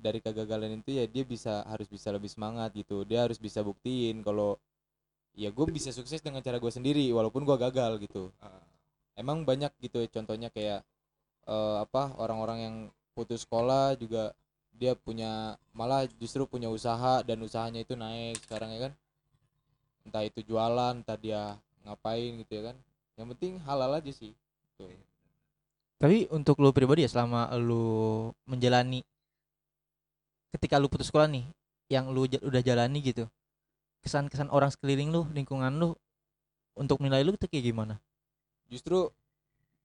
[0.00, 3.04] dari kegagalan itu ya dia bisa harus bisa lebih semangat gitu.
[3.04, 4.56] Dia harus bisa buktiin kalau
[5.36, 8.32] ya gue bisa sukses dengan cara gue sendiri walaupun gue gagal gitu.
[8.40, 8.64] Ah,
[9.20, 10.80] emang banyak gitu ya contohnya kayak
[11.46, 12.76] eh, apa orang-orang yang
[13.12, 14.32] putus sekolah juga
[14.80, 18.92] dia punya malah justru punya usaha dan usahanya itu naik sekarang ya kan.
[20.08, 22.76] Entah itu jualan entah dia ngapain gitu ya kan.
[23.20, 24.32] Yang penting halal aja sih.
[24.80, 24.88] Tuh.
[26.00, 29.04] Tapi untuk lu pribadi ya selama lu menjalani
[30.50, 31.46] ketika lu putus sekolah nih
[31.90, 33.26] yang lu udah jalani gitu
[34.00, 35.92] kesan-kesan orang sekeliling lu lingkungan lu
[36.76, 37.94] untuk menilai lu itu kayak gimana?
[38.72, 39.12] Justru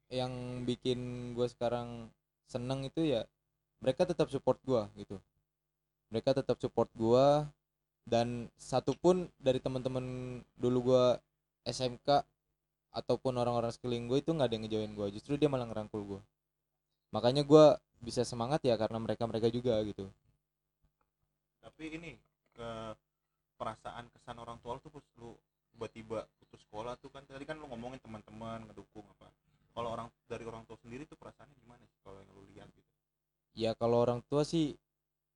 [0.07, 2.07] yang bikin gue sekarang
[2.47, 3.27] seneng itu ya
[3.83, 5.19] mereka tetap support gua gitu.
[6.13, 7.49] Mereka tetap support gua
[8.05, 11.03] dan satupun dari teman-teman dulu gua
[11.65, 12.23] SMK
[12.95, 16.21] ataupun orang-orang sekeliling gue itu nggak ada yang ngejauhin gua justru dia malah ngerangkul gua.
[17.11, 20.07] Makanya gua bisa semangat ya karena mereka mereka juga gitu
[21.65, 22.13] tapi ini
[22.53, 22.69] ke
[23.57, 25.33] perasaan kesan orang tua lu tuh pas lu
[25.75, 29.27] tiba-tiba putus sekolah tuh kan tadi kan lu ngomongin teman-teman ngedukung apa.
[29.75, 32.91] Kalau orang dari orang tua sendiri tuh perasaannya gimana sih kalau yang lu lihat gitu?
[33.59, 34.79] Ya kalau orang tua sih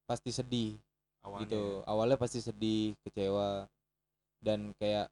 [0.08, 0.80] pasti sedih
[1.28, 1.64] awalnya gitu.
[1.84, 3.68] awalnya pasti sedih kecewa.
[4.40, 5.12] Dan kayak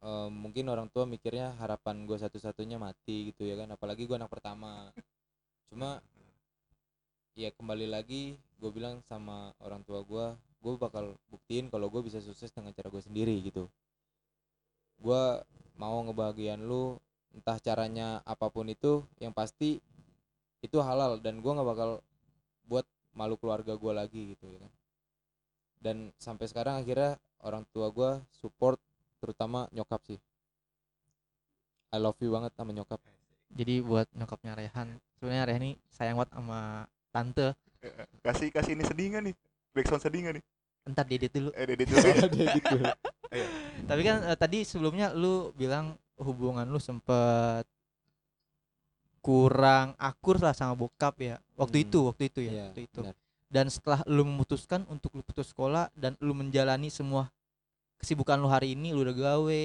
[0.00, 4.32] eh, mungkin orang tua mikirnya harapan gue satu-satunya mati gitu ya kan apalagi gue anak
[4.32, 4.88] pertama.
[5.68, 6.00] Cuma
[7.34, 10.26] ya kembali lagi gue bilang sama orang tua gue
[10.64, 13.68] gue bakal buktiin kalau gue bisa sukses dengan cara gue sendiri gitu.
[15.02, 15.42] Gue
[15.76, 16.96] mau ngebahagian lu
[17.34, 19.82] entah caranya apa pun itu yang pasti
[20.64, 22.00] itu halal dan gue nggak bakal
[22.64, 24.72] buat malu keluarga gue lagi gitu ya kan.
[25.84, 28.80] Dan sampai sekarang akhirnya orang tua gue support
[29.20, 30.20] terutama nyokap sih.
[31.92, 33.02] I love you banget sama nyokap.
[33.52, 37.54] Jadi buat nyokapnya Rehan sebenarnya Rehan ini sayang banget sama tante.
[38.20, 39.34] Kasih kasih ini sedih nggak nih.
[39.70, 40.44] Backsound sedih nggak nih.
[40.84, 41.50] Entar dedit dulu.
[41.54, 41.96] Eh dede dulu.
[42.02, 42.14] Ya.
[42.18, 42.76] Ada gitu
[43.84, 47.66] tapi kan eh, tadi sebelumnya lu bilang hubungan lu sempet
[49.18, 51.36] kurang akur lah sama bokap ya.
[51.56, 51.84] Waktu Hmm.
[51.88, 53.00] itu waktu itu ya Iya, waktu itu.
[53.02, 53.16] benar.
[53.50, 57.30] dan setelah lu memutuskan untuk lu putus sekolah dan lu menjalani semua
[57.96, 59.60] kesibukan lu hari ini lu udah gawe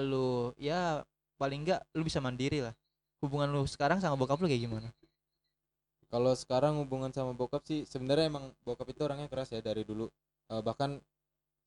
[0.00, 1.02] lu ya
[1.34, 2.74] paling enggak lu bisa mandiri lah.
[3.18, 4.88] Hubungan lu sekarang sama bokap lu kayak gimana
[6.14, 10.06] kalau sekarang hubungan sama bokap sih sebenarnya emang bokap itu orangnya keras ya dari dulu
[10.52, 11.00] Eh, bahkan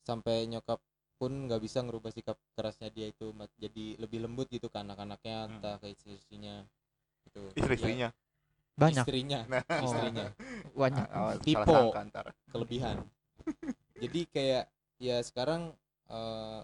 [0.05, 0.77] sampai nyokap
[1.17, 5.51] pun nggak bisa ngerubah sikap kerasnya dia itu jadi lebih lembut gitu ke anak-anaknya Hmm.
[5.57, 6.61] entah ke istri-istrinya
[7.25, 9.85] gitu istri-istrinya Ya, banyak istrinya nah Oh.
[9.89, 10.25] istrinya
[10.77, 11.05] banyak
[11.41, 11.77] Tipe.
[12.13, 12.25] ntar.
[12.53, 12.97] kelebihan
[13.97, 14.63] jadi kayak
[15.01, 15.73] ya sekarang
[16.13, 16.59] eh,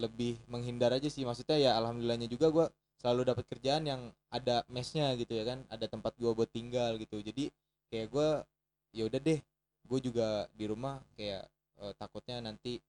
[0.00, 2.66] lebih menghindar aja sih maksudnya ya alhamdulillahnya juga gua
[3.04, 7.20] selalu dapat kerjaan yang ada mesnya gitu ya kan ada tempat gua buat tinggal gitu.
[7.20, 7.52] Jadi
[7.92, 8.48] kayak gua
[8.96, 9.44] ya udah deh
[9.84, 11.44] gue juga di rumah kayak
[11.84, 12.80] eh, takutnya nanti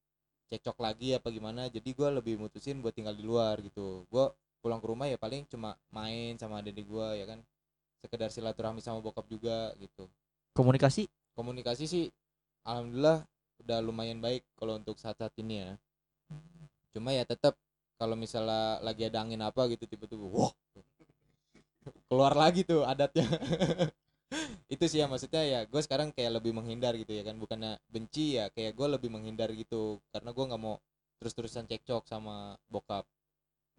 [0.48, 4.08] cekcok lagi apa gimana jadi gua lebih mutusin buat tinggal di luar gitu.
[4.08, 4.32] Gua
[4.64, 7.44] pulang ke rumah ya paling cuma main sama adik gua ya kan
[8.00, 10.08] sekedar silaturahmi sama bokap juga gitu.
[10.56, 11.12] Komunikasi?
[11.36, 12.06] Komunikasi sih
[12.64, 13.28] alhamdulillah
[13.60, 15.72] udah lumayan baik kalau untuk saat-saat ini ya.
[16.96, 17.60] Cuma ya tetap
[17.96, 20.52] kalau misalnya lagi ada angin apa gitu tiba-tiba wah!
[22.10, 23.26] Keluar lagi tuh adatnya.
[24.74, 27.38] Itu sih ya maksudnya ya gue sekarang kayak lebih menghindar gitu ya kan.
[27.38, 30.02] Bukannya benci ya kayak gue lebih menghindar gitu.
[30.10, 30.82] Karena gue nggak mau
[31.22, 33.06] terus-terusan cekcok sama bokap.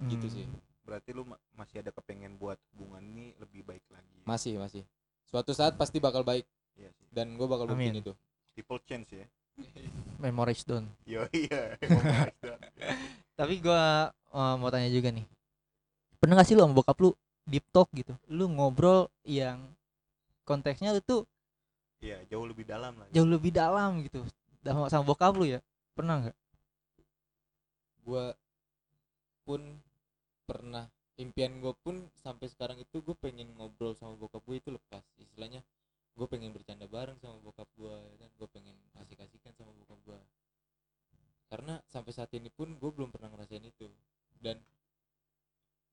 [0.06, 0.34] Gitu Hmm.
[0.34, 0.46] sih.
[0.86, 4.82] Berarti lu ma- masih ada kepengen buat hubungan ini lebih baik lagi masih masih.
[5.26, 6.46] Suatu saat pasti bakal baik.
[6.78, 7.06] Iya sih.
[7.10, 8.02] Dan gue bakal buktiin Amin.
[8.06, 8.14] itu.
[8.54, 9.26] People change ya.
[10.22, 10.86] Memories done.
[11.10, 11.74] yo iya.
[13.36, 15.26] Tapi gua eh, mau tanya juga nih.
[16.18, 17.12] Pernah gak sih lu sama bokap lu
[17.44, 18.16] deep talk gitu?
[18.32, 19.60] Lu ngobrol yang
[20.48, 21.22] konteksnya lu tuh
[22.04, 24.24] iya jauh lebih dalam lah jauh lebih dalam gitu.
[24.64, 25.60] Sama, sama bokap lu ya?
[25.94, 26.36] Pernah nggak?
[28.06, 28.26] gue
[29.42, 29.82] pun
[30.46, 30.86] pernah
[31.18, 35.58] impian gue pun sampai sekarang itu gue pengen ngobrol sama bokap gue itu lepas istilahnya
[36.14, 39.75] gue pengen bercanda bareng sama bokap gue ya kan gue pengen asik-asikan sama bokap gue
[41.46, 43.86] karena sampai saat ini pun gue belum pernah ngerasain itu.
[44.42, 44.58] Dan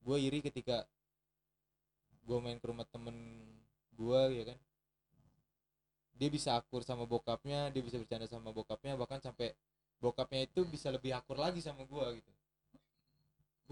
[0.03, 0.83] gue iri ketika
[2.23, 3.15] gue main ke rumah temen
[3.93, 4.59] gue ya kan?
[6.13, 9.53] Dia bisa akur sama bokapnya dia bisa bercanda sama bokapnya bahkan sampai
[10.03, 12.31] bokapnya itu bisa lebih akur lagi sama gua gitu.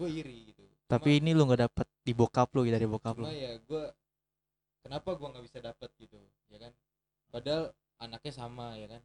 [0.00, 0.64] Gue iri gitu.
[0.88, 3.36] Tapi ini lu nggak dapet di bokap lu dari bokap cuma lu.
[3.36, 3.92] ya gua
[4.80, 6.16] kenapa gua nggak bisa dapet gitu
[6.48, 6.72] ya kan?
[7.28, 9.02] Padahal anaknya sama ya kan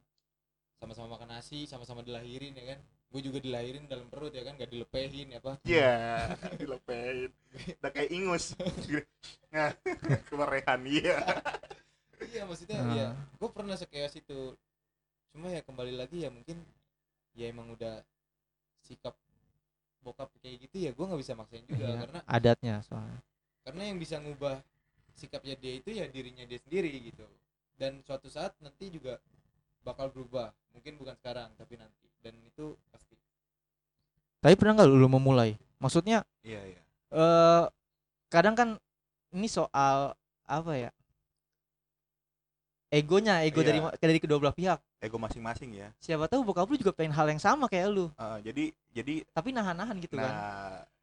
[0.78, 2.78] sama-sama makan nasi sama-sama dilahirin ya kan?
[3.08, 4.54] Gue juga dilahirin dalam perut ya kan?
[4.54, 5.58] Gak dilepehin apa?
[5.66, 5.92] Iya
[6.60, 7.30] dilepehin.
[7.82, 8.54] Udah kayak ingus.
[9.48, 9.72] Nah
[10.28, 11.18] kemerehan iya.
[12.20, 12.92] Iya maksudnya Ah.
[12.94, 14.52] ya gue pernah sekeos itu.
[15.32, 16.60] Cuma ya kembali lagi ya mungkin
[17.32, 18.02] ya emang udah
[18.84, 19.16] sikap
[20.04, 23.20] bokap kayak gitu ya gue nggak bisa maksain juga Iya, karena adatnya soalnya.
[23.66, 24.56] karena yang bisa ngubah
[25.12, 27.24] sikapnya dia itu ya dirinya dia sendiri gitu.
[27.76, 29.16] Dan suatu saat nanti juga
[29.82, 33.14] bakal berubah mungkin bukan sekarang tapi nanti dan itu pasti
[34.38, 35.58] Tapi pernah nggak lu, memulai?
[35.82, 37.64] Maksudnya iya iya eh
[38.30, 38.68] kadang kan
[39.34, 40.14] ini soal
[40.46, 40.90] apa ya?
[42.88, 43.84] Egonya, ego dari Iya.
[43.84, 44.80] ma- dari kedua belah pihak.
[44.98, 48.38] ego masing-masing ya Siapa tahu bokap lu juga pengen hal yang sama kayak lu, Eh,
[48.48, 48.64] jadi
[48.96, 50.34] jadi tapi nahan-nahan gitu nah kan.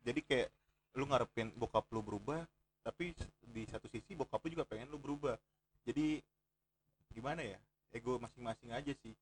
[0.02, 0.48] jadi kayak
[0.98, 2.42] lu ngarepin bokap lu berubah
[2.82, 3.14] tapi
[3.46, 5.38] di satu sisi bokap lu juga pengen lu berubah
[5.86, 6.20] jadi
[7.14, 7.60] gimana ya
[7.96, 9.16] ego masing-masing aja sih.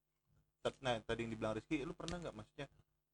[0.81, 2.67] Nah tadi yang dibilang Rizky lu pernah nggak maksudnya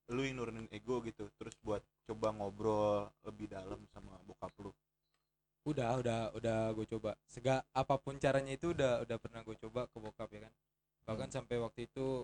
[0.10, 4.72] lu yang nurunin ego gitu terus buat coba ngobrol lebih dalam sama bokap lu?
[5.68, 7.14] Udah udah udah gue coba.
[7.28, 10.54] Sega apa pun caranya itu udah udah pernah gue coba ke bokap ya kan?
[11.06, 12.24] Bahkan sampai waktu itu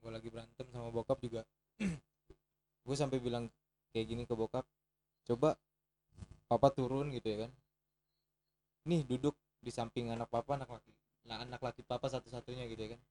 [0.00, 1.42] gue lagi berantem sama bokap juga.
[2.86, 3.50] Gue sampai bilang
[3.90, 4.62] kayak gini ke bokap
[5.26, 5.58] coba
[6.46, 7.52] papa turun gitu ya kan.
[8.86, 10.94] Nih duduk di samping anak papa anak laki
[11.26, 13.02] nah anak laki papa satu-satunya gitu ya kan.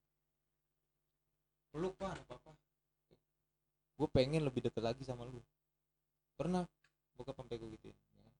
[1.75, 2.51] Peluk pak anak papa?
[3.95, 5.39] Gue pengen lebih deket lagi sama lu.
[6.39, 6.67] Pernah
[7.15, 8.33] bokap sampai gue gituin ya kan?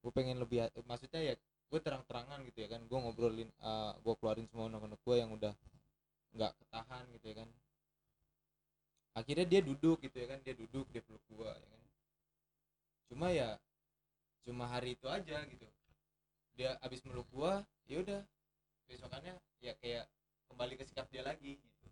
[0.00, 1.34] gue pengen lebih maksudnya ya
[1.70, 2.82] gue terang-terangan gitu ya kan.
[2.90, 5.54] Gue ngobrolin uh, gue keluarin semua anak-anak gue yang udah
[6.34, 7.48] nggak ketahan gitu ya kan.
[9.14, 11.82] Akhirnya dia duduk gitu ya kan dia duduk dia peluk gue ya kan.
[13.10, 13.58] Cuma ya
[14.46, 15.66] cuma hari itu aja gitu.
[16.58, 17.52] Dia abis meluk gue
[17.86, 18.20] ya udah
[18.90, 20.10] besokannya ya kayak
[20.50, 21.86] kembali ke sikap dia lagi gitu.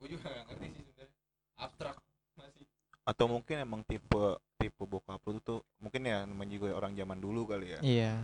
[0.00, 1.16] Gue juga gak ngerti sih sebenarnya.
[1.60, 1.96] Abstrak
[2.40, 2.64] masih.
[3.04, 7.44] Atau mungkin emang tipe tipe bokap lu tuh mungkin ya namanya juga orang zaman dulu
[7.44, 7.80] kali ya.
[7.84, 8.14] Iya.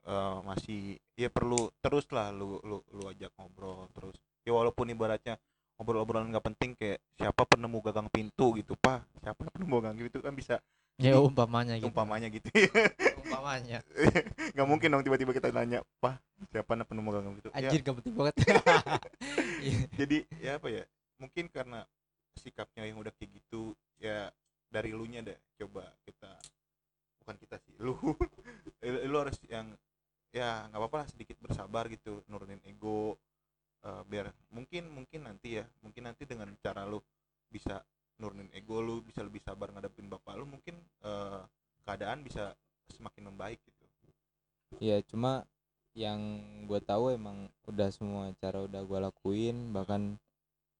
[0.00, 4.16] eh, masih ya perlu terus lah lu lu lu ajak ngobrol terus.
[4.48, 5.36] Ya walaupun ibaratnya
[5.76, 9.04] ngobrol-obrolan nggak penting kayak siapa penemu gagang pintu gitu pak?
[9.20, 10.18] Siapa penemu gagang pintu?
[10.24, 10.56] Kan bisa
[11.00, 11.88] Ya umpamanya gitu.
[11.88, 12.46] umpamanya gitu
[13.24, 13.78] Umpamanya.
[14.54, 16.20] nggak mungkin dong tiba-tiba kita nanya pak
[16.52, 18.34] siapa nah penemu gagang ya, Anjir gak penting banget.
[19.60, 19.80] Iya.
[19.92, 20.84] jadi ya apa ya
[21.20, 21.84] mungkin karena
[22.32, 24.32] sikapnya yang udah kayak gitu ya
[24.72, 26.32] dari lu nya deh coba kita
[27.20, 27.92] bukan kita sih lu
[28.80, 29.68] lu harus yang
[30.32, 33.20] ya nggak apa-apa lah sedikit bersabar gitu nurunin ego
[33.84, 37.04] eh, biar mungkin mungkin nanti ya mungkin nanti dengan cara lu
[37.52, 37.84] bisa
[38.20, 41.40] nurunin ego lu bisa lebih sabar ngadepin bapak lu mungkin eh,
[41.88, 42.52] keadaan bisa
[42.92, 43.84] semakin membaik gitu.
[44.78, 45.48] Ya cuma
[45.96, 46.20] yang
[46.70, 50.14] gue tahu emang udah semua cara udah gue lakuin bahkan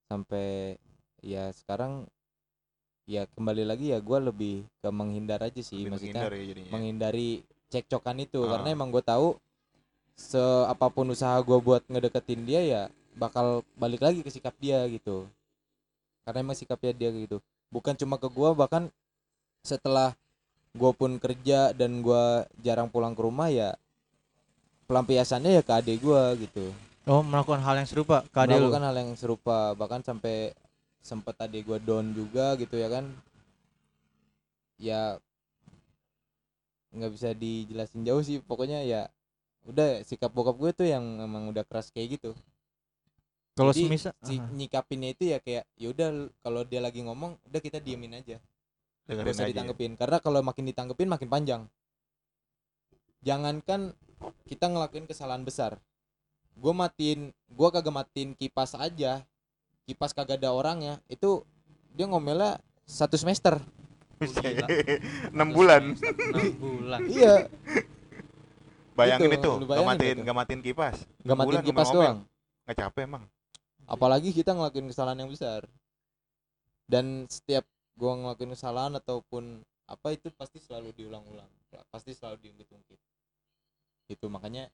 [0.06, 0.78] sampai
[1.18, 2.06] ya sekarang
[3.10, 6.70] ya kembali lagi ya gue lebih ke menghindar aja sih lebih maksudnya menghindar ya jadinya
[6.70, 7.28] menghindari
[7.70, 8.48] cekcokan itu Ah.
[8.54, 9.34] karena emang gue tahu
[10.14, 12.82] seapapun usaha gue buat ngedeketin dia ya
[13.18, 15.26] bakal balik lagi ke sikap dia gitu
[16.24, 17.38] karena emang sikapnya dia gitu.
[17.70, 18.90] Bukan cuma ke gue bahkan
[19.62, 20.16] setelah
[20.70, 22.24] gue pun kerja dan gue
[22.62, 23.74] jarang pulang ke rumah ya
[24.86, 26.70] pelampiasannya ya ke adik gue gitu.
[27.06, 28.70] Oh, melakukan hal yang serupa ke adek lu.
[28.70, 30.54] melakukan hal yang serupa bahkan sampai
[31.00, 33.04] sempet adik gue down juga gitu ya kan.
[34.80, 35.18] Ya
[36.90, 38.42] nggak bisa dijelasin jauh sih.
[38.42, 39.06] Pokoknya ya
[39.68, 42.32] udah sikap bokap gue tuh yang emang udah keras kayak gitu
[43.50, 46.08] Kalau semisal si nyikapinnya itu ya kayak ya udah
[46.40, 48.38] kalau dia lagi ngomong udah kita diemin aja.
[49.04, 49.92] Dengerin gak usah aja ditanggepin.
[49.98, 51.62] Karena kalau makin ditanggepin makin panjang.
[53.20, 53.92] Jangankan
[54.46, 55.76] kita ngelakuin kesalahan besar.
[56.56, 59.24] Gue matiin gue kagak matiin kipas aja
[59.84, 61.42] kipas kagak ada orangnya itu
[61.92, 63.58] dia ngomelnya satu semester.
[65.34, 65.96] Enam bulan.
[65.96, 67.00] 6 bulan.
[67.08, 67.48] iya.
[68.94, 70.22] Bayangin Gitu, itu nggak bayangin matiin itu.
[70.22, 70.96] nggak matiin kipas.
[70.96, 72.06] Nggak Enam matiin bulan kipas ngomel-ngomel.
[72.06, 72.18] doang.
[72.64, 73.24] Nggak capek emang
[73.90, 75.66] apalagi kita ngelakuin kesalahan yang besar.
[76.86, 77.66] Dan setiap
[77.98, 81.50] gua ngelakuin kesalahan ataupun apa itu pasti selalu diulang-ulang.
[81.90, 83.00] Pasti selalu diungkit-ungkit.
[84.10, 84.70] Itu makanya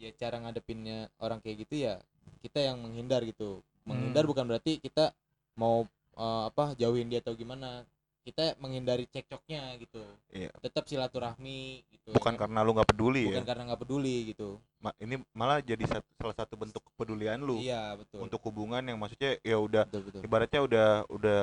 [0.00, 2.02] ya cara ngadepinnya orang kayak gitu ya
[2.42, 3.60] kita yang menghindar gitu.
[3.84, 4.30] Menghindar Hmm.
[4.32, 5.12] bukan berarti kita
[5.56, 5.84] mau
[6.16, 7.84] eh, apa jauhin dia atau gimana
[8.24, 10.00] kita menghindari cekcoknya gitu.
[10.32, 10.50] Iya.
[10.64, 12.10] tetap silaturahmi gitu.
[12.10, 12.48] Ya bukan kan?
[12.48, 13.48] karena lu nggak peduli bukan ya?
[13.52, 14.48] karena nggak peduli gitu.
[14.80, 17.60] Ma- ini malah jadi satu, salah satu bentuk kepedulian lu.
[17.60, 18.24] Iya betul.
[18.24, 20.20] Untuk hubungan yang maksudnya ya udah betul betul.
[20.24, 21.42] ibaratnya udah udah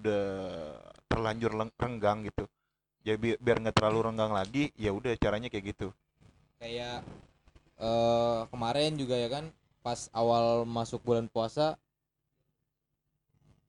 [0.00, 0.22] udah
[1.12, 2.48] terlanjur renggang gitu.
[3.04, 5.92] Ya bi- biar nggak terlalu renggang lagi ya udah caranya kayak gitu.
[6.56, 7.04] Kayak
[7.76, 9.44] eh kemarin juga ya kan
[9.84, 11.76] pas awal masuk bulan puasa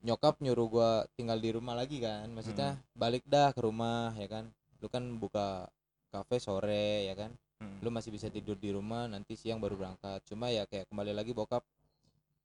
[0.04, 2.28] nyokap nyuruh gua tinggal di rumah lagi kan.
[2.28, 4.52] Maksudnya balik dah ke rumah ya kan.
[4.84, 5.66] Lu kan buka
[6.12, 7.32] kafe sore ya kan.
[7.54, 7.78] Hmm.
[7.86, 10.20] lu masih bisa tidur di rumah nanti siang baru berangkat.
[10.28, 11.62] Cuma ya kayak kembali lagi bokap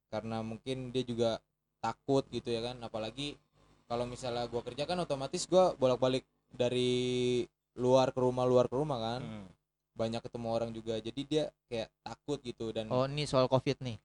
[0.06, 1.36] karena mungkin dia juga
[1.84, 2.80] takut gitu ya kan.
[2.80, 3.36] Apalagi
[3.84, 7.44] kalau misalnya gua kerja kan otomatis gua bolak-balik dari
[7.76, 9.22] luar ke rumah luar ke rumah kan.
[9.22, 9.48] Hmm.
[9.90, 10.96] banyak ketemu orang juga.
[10.96, 14.00] Jadi dia kayak takut gitu dan Oh, ini soal Covid nih.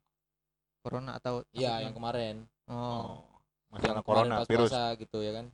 [0.84, 2.44] Corona atau apa yang kemarin.
[2.68, 2.76] Oh.
[2.76, 3.35] Oh,
[3.76, 4.72] masalah corona pas virus.
[4.72, 5.46] puasa gitu ya kan?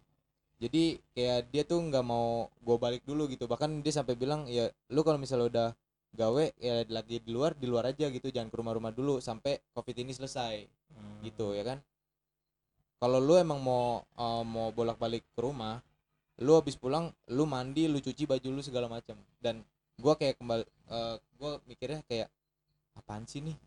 [0.62, 3.50] Jadi kayak dia tuh nggak mau gue balik dulu gitu.
[3.50, 5.70] Bahkan dia sampai bilang ya lu kalau misalnya udah
[6.12, 8.30] gawe ya lagi di luar di luar aja gitu.
[8.30, 10.70] Jangan ke rumah-rumah dulu sampai covid ini selesai.
[10.92, 11.24] Hmm.
[11.24, 11.80] gitu ya kan?
[13.02, 15.82] Kalau lu emang mau eh, mau bolak-balik ke rumah
[16.42, 19.18] lu habis pulang lu mandi lu cuci baju lu segala macam.
[19.42, 19.66] Dan
[19.98, 22.30] gua kayak kembali eh, gua mikirnya kayak
[22.94, 23.58] apaan sih nih?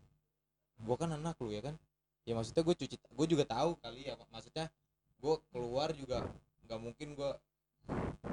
[0.79, 1.75] Gua kan anak lu ya kan
[2.25, 4.65] ya maksudnya gue cuci gue juga tahu kali ya maksudnya
[5.21, 6.25] gue keluar juga
[6.65, 7.37] nggak mungkin gua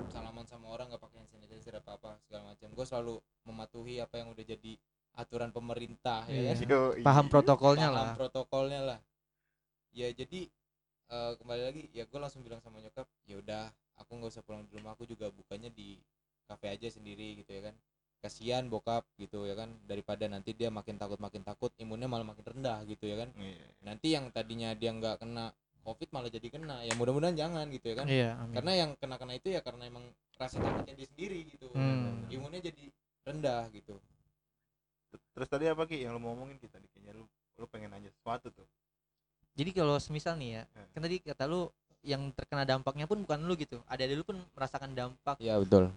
[0.08, 4.16] salaman sama orang nggak pakai hand sanitizer apa apa segala macam gue selalu mematuhi apa
[4.16, 4.72] yang udah jadi
[5.12, 6.56] aturan pemerintah ya Iya.
[6.56, 7.02] kan Yoi.
[7.04, 8.12] Paham protokolnya paham lah.
[8.16, 8.98] protokolnya lah
[9.92, 10.48] ya jadi
[11.12, 13.68] eh, kembali lagi ya gue langsung bilang sama nyokap ya udah
[14.00, 16.00] aku nggak usah pulang di rumah aku juga bukanya di
[16.48, 17.74] kafe aja sendiri gitu ya kan
[18.22, 22.46] kasihan bokap gitu ya kan daripada nanti dia makin takut makin takut imunnya malah makin
[22.46, 23.66] rendah gitu ya kan Iya.
[23.82, 25.50] nanti yang tadinya dia nggak kena
[25.82, 28.54] covid malah jadi kena ya mudah-mudahan jangan gitu ya kan Iya, amin.
[28.54, 30.06] karena yang kena kena itu ya karena emang
[30.38, 32.30] rasa takutnya dia sendiri gitu Hmm.
[32.30, 32.84] imunnya jadi
[33.26, 33.98] rendah gitu
[35.34, 37.24] terus tadi apa ki yang lu mau ngomongin kita tadi kayaknya lu
[37.58, 38.64] lu pengen nanya sesuatu tuh
[39.52, 40.88] Jadi kalau semisal nih ya, Eh.
[40.96, 41.68] kan tadi kata lu
[42.00, 43.84] yang terkena dampaknya pun bukan lu gitu.
[43.84, 45.92] Ada lu pun merasakan dampak ya betul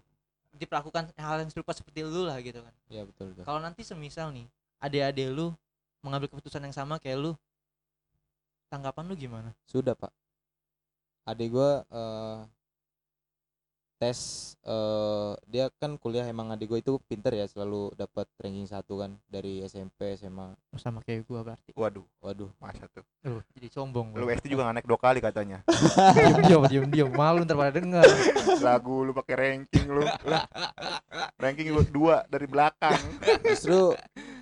[0.56, 2.74] diperlakukan hal yang serupa seperti lu lah gitu kan.
[2.88, 3.44] ya betul, betul.
[3.44, 4.48] Kalau nanti semisal nih,
[4.80, 5.52] adik-adik lu
[6.00, 7.32] mengambil keputusan yang sama kayak lu,
[8.72, 9.50] tanggapan lu gimana?
[9.68, 10.12] Sudah pak.
[11.26, 12.38] Adik gua eh,
[13.96, 14.20] tes
[14.60, 19.16] eh, dia kan kuliah emang adik gue itu pinter ya selalu dapat ranking satu kan
[19.26, 20.52] dari SMP SMA.
[20.52, 21.72] Oh, sama kayak gua berarti.
[21.72, 22.52] waduh Waduh.
[22.58, 24.28] masa tuh Lu jadi sombong lu.
[24.28, 25.64] SD juga nggak naik dua kali katanya
[26.16, 28.04] diam diam diam diam malu ntar pada denger.
[28.60, 30.44] lagu lu pakai ranking lu Lah,
[31.38, 33.00] ranking lu dua dari belakang
[33.42, 33.96] Justru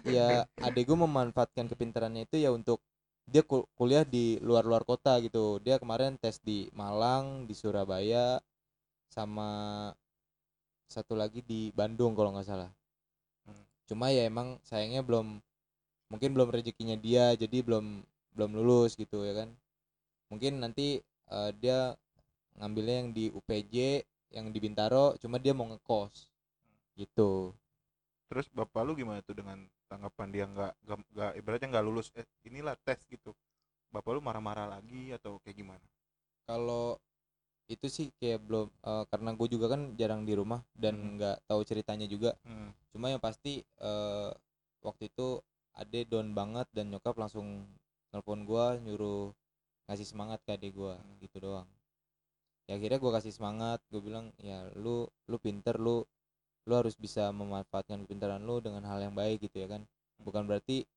[0.04, 2.82] ya adik gue memanfaatkan kepintarannya itu ya untuk
[3.24, 5.56] dia kul- kuliah di luar-luar kota gitu.
[5.58, 8.36] Dia kemarin tes di Malang, di Surabaya,
[9.13, 9.49] sama
[10.89, 12.71] satu lagi di Bandung kalau nggak salah.
[13.45, 13.63] Hmm.
[13.86, 15.38] Cuma ya emang sayangnya belum
[16.10, 18.02] mungkin belum rezekinya dia jadi belum
[18.34, 19.49] belum lulus gitu ya kan.
[20.34, 20.97] Mungkin nanti
[21.30, 21.93] eh, dia
[22.58, 26.30] ngambilnya yang di UPJ yang di Bintaro cuma dia mau ngekos
[26.97, 27.54] gitu
[28.30, 30.73] terus bapak lu gimana tuh dengan tanggapan dia nggak
[31.13, 33.34] nggak ibaratnya nggak lulus eh inilah tes gitu
[33.93, 35.86] bapak lu marah-marah lagi atau kayak gimana
[36.49, 36.97] kalau
[37.72, 41.11] itu sih kayak belum eh, karena gue juga kan jarang di rumah dan Hmm.
[41.18, 42.70] nggak tahu ceritanya juga hmm.
[42.95, 44.32] cuma yang pasti eh,
[44.84, 45.39] waktu itu
[45.74, 47.66] ade down banget dan nyokap langsung
[48.14, 49.34] nelpon gua nyuruh
[49.89, 51.18] ngasih semangat ke adik gua Hmm.
[51.24, 51.68] gitu doang
[52.68, 56.03] ya akhirnya gua kasih semangat gue bilang ya lu lu pinter lu
[56.64, 59.84] lu harus bisa memanfaatkan kepintaran lu dengan hal yang baik gitu ya kan
[60.24, 60.88] bukan berarti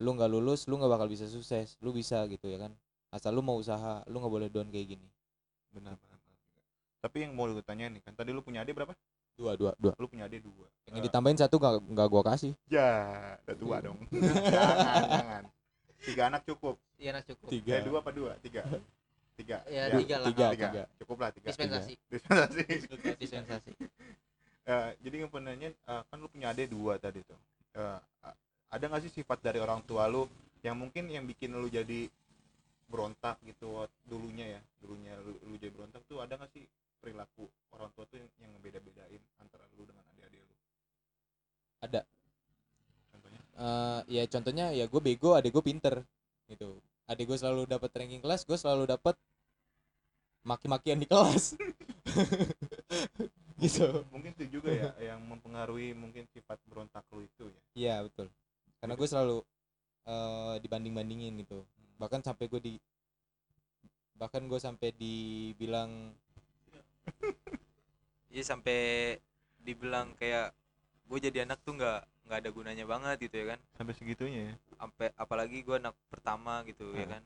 [0.00, 2.72] lu nggak lulus lu nggak bakal bisa sukses lu bisa gitu ya kan
[3.12, 5.08] asal lu mau usaha lu nggak boleh down kayak gini
[5.72, 6.40] benar benar benar.
[7.00, 8.92] tapi yang mau lu tanya nih kan tadi lu punya adik berapa?
[9.32, 9.92] Dua dua dua.
[9.96, 10.68] Lu punya adik dua.
[10.86, 12.52] Yang Eh, ditambahin satu gak, gak gua kasih.
[12.68, 12.88] Ya
[13.42, 13.98] udah tua dong.
[14.54, 15.42] Jangan jangan.
[15.98, 16.76] Tiga anak cukup.
[17.00, 17.48] Iya anak cukup.
[17.48, 17.72] tiga.
[17.74, 18.32] Eh dua apa dua?
[18.38, 18.60] Tiga.
[19.32, 19.64] Tiga.
[19.66, 20.28] Ya, Ya, tiga lah.
[20.28, 20.68] tiga, tiga.
[20.68, 20.82] tiga.
[21.00, 21.46] cukup lah tiga.
[21.48, 21.94] Dispensasi.
[22.06, 22.62] dispensasi.
[23.18, 23.72] Dispensasi.
[24.62, 27.34] Eh, jadi yang penanya eh, kan lu punya adik dua tadi tuh.
[27.74, 28.38] Eh, a-
[28.70, 30.30] ada nggak sih sifat dari orang tua lu
[30.62, 32.06] yang mungkin yang bikin lu jadi
[32.90, 36.64] berontak gitu dulunya ya dulunya lu, lu jadi berontak tuh ada nggak sih
[37.02, 40.54] perilaku orang tua tuh yang, yang beda-bedain antara lu dengan adik-adik lu?
[41.82, 42.00] Ada.
[43.10, 43.40] contohnya?
[43.58, 45.94] Eh, ya contohnya ya gue bego adik gue pinter
[46.46, 46.78] gitu.
[47.10, 49.18] Adik gue selalu dapat ranking kelas gue selalu dapat
[50.46, 51.58] maki-makian di kelas.
[53.62, 54.02] Gitu.
[54.10, 57.62] Mungkin itu juga ya yang mempengaruhi mungkin sifat berontak lu itu ya.
[57.78, 58.26] Iya betul.
[58.82, 59.38] Karena gue selalu
[60.02, 61.62] eh dibanding-bandingin gitu
[62.02, 62.74] bahkan sampai gue di
[64.18, 66.10] bahkan gue sampai dibilang
[68.32, 69.14] Iya sampai
[69.60, 70.50] dibilang kayak
[71.06, 73.60] gue jadi anak tuh nggak nggak ada gunanya banget gitu ya kan.
[73.76, 74.54] Sampai segitunya ya?
[74.80, 77.08] Sampai apalagi gue anak pertama gitu ya Ah.
[77.18, 77.22] kan.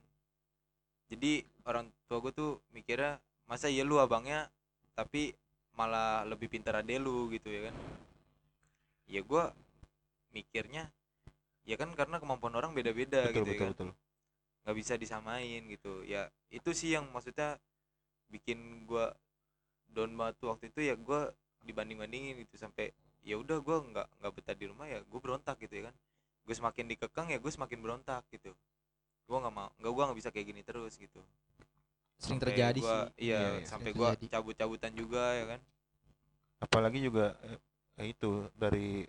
[1.09, 4.51] Jadi orang tua gue tuh mikirnya masa iya lu abangnya
[4.99, 5.31] tapi
[5.79, 7.75] malah lebih pintar ade lu gitu ya kan.
[9.07, 9.45] Ya gue
[10.35, 10.91] mikirnya
[11.65, 13.73] ya kan karena kemampuan orang beda-beda betul gitu ya betul kan.
[13.73, 13.91] betul
[14.67, 16.03] nggak bisa disamain gitu.
[16.03, 17.55] Ya itu sih yang maksudnya
[18.27, 19.15] bikin gua
[19.95, 21.31] down banget tuh waktu itu ya gua
[21.63, 22.91] dibanding bandingin gitu sampai
[23.23, 25.95] ya udah gua nggak nggak betah di rumah ya gue berontak gitu ya kan.
[26.47, 28.51] Gue semakin dikekang ya gue semakin berontak gitu.
[29.31, 31.23] Gua nggak mau nggak gua nggak bisa kayak gini terus gitu.
[32.19, 33.31] Sering Sampai terjadi gua- sih.
[33.31, 34.25] iya, Iya, iya, sampai terjadi.
[34.35, 35.61] cabut-cabutan juga ya kan.
[36.59, 37.59] Apalagi juga eh,
[38.03, 39.07] eh, itu dari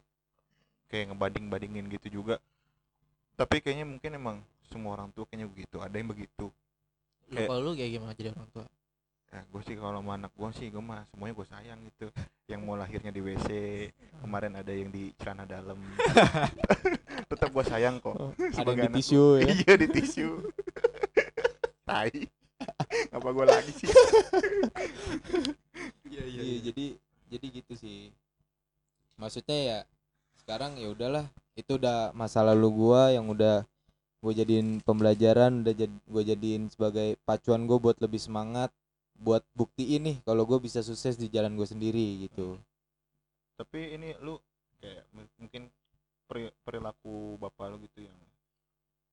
[0.94, 2.38] kayak ngebanding-bandingin gitu juga.
[3.38, 4.38] Tapi kayaknya mungkin emang
[4.68, 6.46] semua orang tua kayaknya begitu ada yang begitu.
[7.28, 8.68] Lu Kayak- kalau lu kayak gimana jadi orang tua?
[9.28, 12.08] ya gue sih kalau sama anak gue sih gue mah semuanya gue sayang gitu.
[12.48, 13.48] Yang mau lahirnya di WC
[14.24, 15.76] kemarin ada yang di celana dalam.
[17.32, 18.16] Tetap gue sayang kok
[18.60, 19.52] ada yang di tisu ya?
[19.52, 20.30] Iya di tisu.
[21.88, 22.16] Tai.
[23.12, 23.88] Apa gue lagi sih?
[26.08, 26.56] Iya.
[26.64, 26.86] jadi
[27.28, 28.00] jadi gitu sih.
[29.20, 29.80] Maksudnya ya
[30.40, 31.26] sekarang ya udahlah.
[31.58, 33.66] Itu udah masa lalu gua yang udah
[34.18, 38.74] gue jadiin pembelajaran udah jad, gue jadiin sebagai pacuan gue buat lebih semangat
[39.18, 42.58] buat buktiin nih kalau gue bisa sukses di jalan gue sendiri gitu.
[43.58, 44.38] Tapi ini lu
[44.78, 45.06] kayak
[45.42, 45.70] mungkin
[46.30, 48.18] peri- perilaku bapak lu gitu yang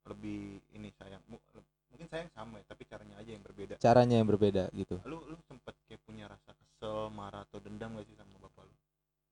[0.04, 3.74] lebih ini sayang mungkin sayang sama ya tapi caranya aja yang berbeda.
[3.80, 5.00] Caranya yang berbeda gitu.
[5.08, 8.74] Lu lu sempet kayak punya rasa kesel marah atau dendam gak sih sama bapak lu?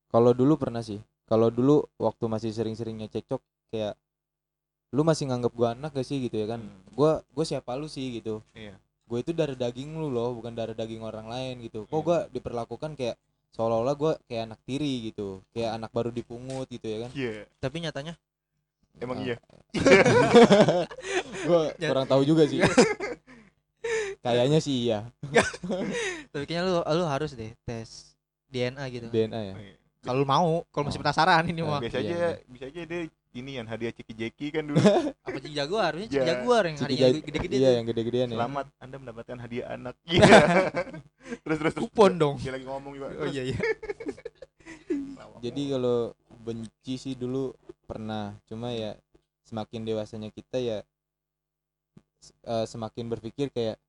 [0.08, 1.00] Kalau dulu pernah sih.
[1.28, 3.40] Kalau dulu waktu masih sering-seringnya cekcok
[3.72, 3.96] kayak
[4.92, 6.84] lu masih nganggap gua anak gak sih gitu ya kan Hmm.
[6.92, 10.72] gua gua siapa lu sih gitu iya gue itu darah daging lu loh bukan darah
[10.72, 12.00] daging orang lain gitu kok Iya.
[12.02, 13.16] gua diperlakukan kayak
[13.50, 17.76] seolah-olah gua kayak anak tiri gitu kayak anak baru dipungut gitu ya kan iya Tapi
[17.78, 18.14] nyatanya
[18.98, 19.24] emang Ah.
[19.26, 19.36] iya
[21.42, 22.60] gue kurang tahu juga sih
[24.24, 24.98] kayaknya sih iya
[26.32, 28.12] tapi kayaknya lu lu harus deh tes
[28.46, 29.08] DNA gitu.
[29.08, 29.76] DNA ya Oh, iya.
[30.02, 31.02] Kalau mau, kalau masih Oh.
[31.02, 31.80] penasaran ini Nah, mah.
[31.80, 32.30] biasa iya, aja iya.
[32.44, 34.76] bisa aja deh ini yang hadiah ciki jeki kan dulu.
[35.26, 35.92] Apa Ciki Jaguar?
[35.96, 36.26] Ini Ciki Iya.
[36.28, 38.36] Jaguar yang jag- gede-gede iya yang gede-gedean ya.
[38.36, 39.94] Selamat anda mendapatkan hadiah anak.
[40.06, 40.28] Iya.
[41.42, 42.34] Terus terus Kupon dong.
[42.38, 43.08] dia lagi ngomong juga.
[43.16, 43.58] Oh iya iya.
[45.40, 48.36] Jadi kalau benci sih dulu pernah.
[48.44, 48.94] Cuma ya
[49.42, 50.78] semakin dewasanya kita ya
[52.42, 53.80] eh, semakin berpikir kayak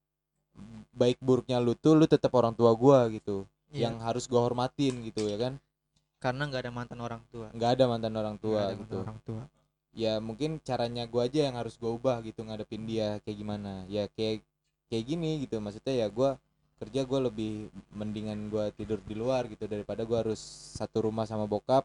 [0.91, 3.43] baik buruknya lu tuh lu tetap orang tua gua gitu.
[3.69, 3.89] Iya.
[3.89, 5.57] yang harus gua hormatin gitu ya kan
[6.23, 7.47] Karena nggak ada mantan orang tua.
[7.51, 8.95] nggak ada mantan orang tua ada gitu.
[8.95, 9.43] mantan orang tua.
[9.93, 13.83] ya mungkin caranya gua aja yang harus gua ubah gitu ngadepin dia kayak gimana.
[13.91, 14.39] Ya kayak
[14.87, 15.59] kayak gini gitu.
[15.59, 16.39] Maksudnya ya gua
[16.79, 20.39] kerja gua lebih mendingan gua tidur di luar gitu daripada gua harus
[20.79, 21.83] satu rumah sama bokap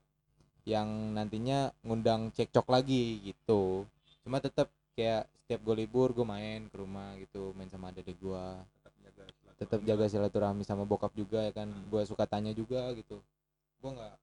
[0.62, 3.82] yang nantinya ngundang cekcok lagi gitu.
[4.22, 8.60] Cuma tetap kayak setiap gue libur gue main ke rumah gitu main sama adik gua.
[9.56, 11.72] Tetap jaga silaturahmi sama bokap juga ya kan.
[11.88, 13.18] Gua suka tanya juga gitu.
[13.80, 14.14] Nggak nggak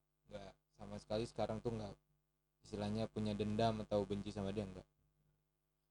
[0.86, 1.94] sama sekali sekarang tuh nggak
[2.66, 4.86] istilahnya punya dendam atau benci sama dia enggak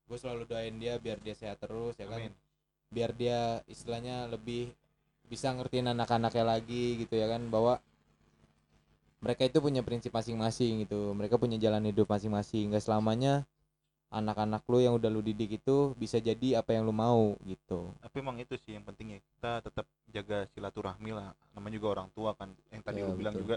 [0.05, 2.21] gue selalu doain dia biar dia sehat terus ya kan?
[2.21, 2.35] Amin.
[2.95, 4.71] biar dia istilahnya lebih
[5.27, 7.43] bisa ngertiin anak-anaknya lagi gitu ya kan?
[7.51, 7.81] Bahwa
[9.25, 11.17] mereka itu punya prinsip masing-masing gitu.
[11.17, 12.71] Mereka punya jalan hidup masing-masing.
[12.71, 13.35] Nggak selamanya
[14.13, 17.91] anak-anak lu yang udah lu didik itu bisa jadi apa yang lu mau gitu.
[18.05, 19.19] Tapi emang itu sih yang pentingnya.
[19.25, 21.33] Kita tetap jaga silaturahmi lah.
[21.57, 23.49] Namanya juga orang tua kan yang tadi Iya, lu bilang betul.
[23.49, 23.57] juga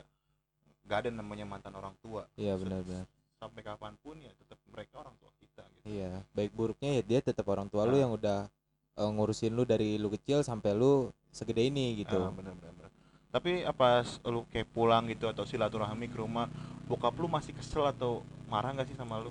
[0.87, 2.25] gak ada namanya mantan orang tua.
[2.39, 3.05] Iya benar-benar
[3.37, 5.85] sampai kapan pun ya tetap mereka orang tua kita gitu.
[5.85, 8.01] Iya, baik buruknya ya dia tetap orang tua lu Nah.
[8.01, 8.39] yang udah
[8.97, 12.17] eh, ngurusin lu dari lu kecil sampai lu segede ini gitu.
[12.17, 12.89] Ah, bener bener.
[13.27, 16.49] tapi apa lu kayak pulang gitu atau silaturahmi ke rumah
[16.89, 19.29] bokap lu masih kesel atau marah nggak sih sama lu?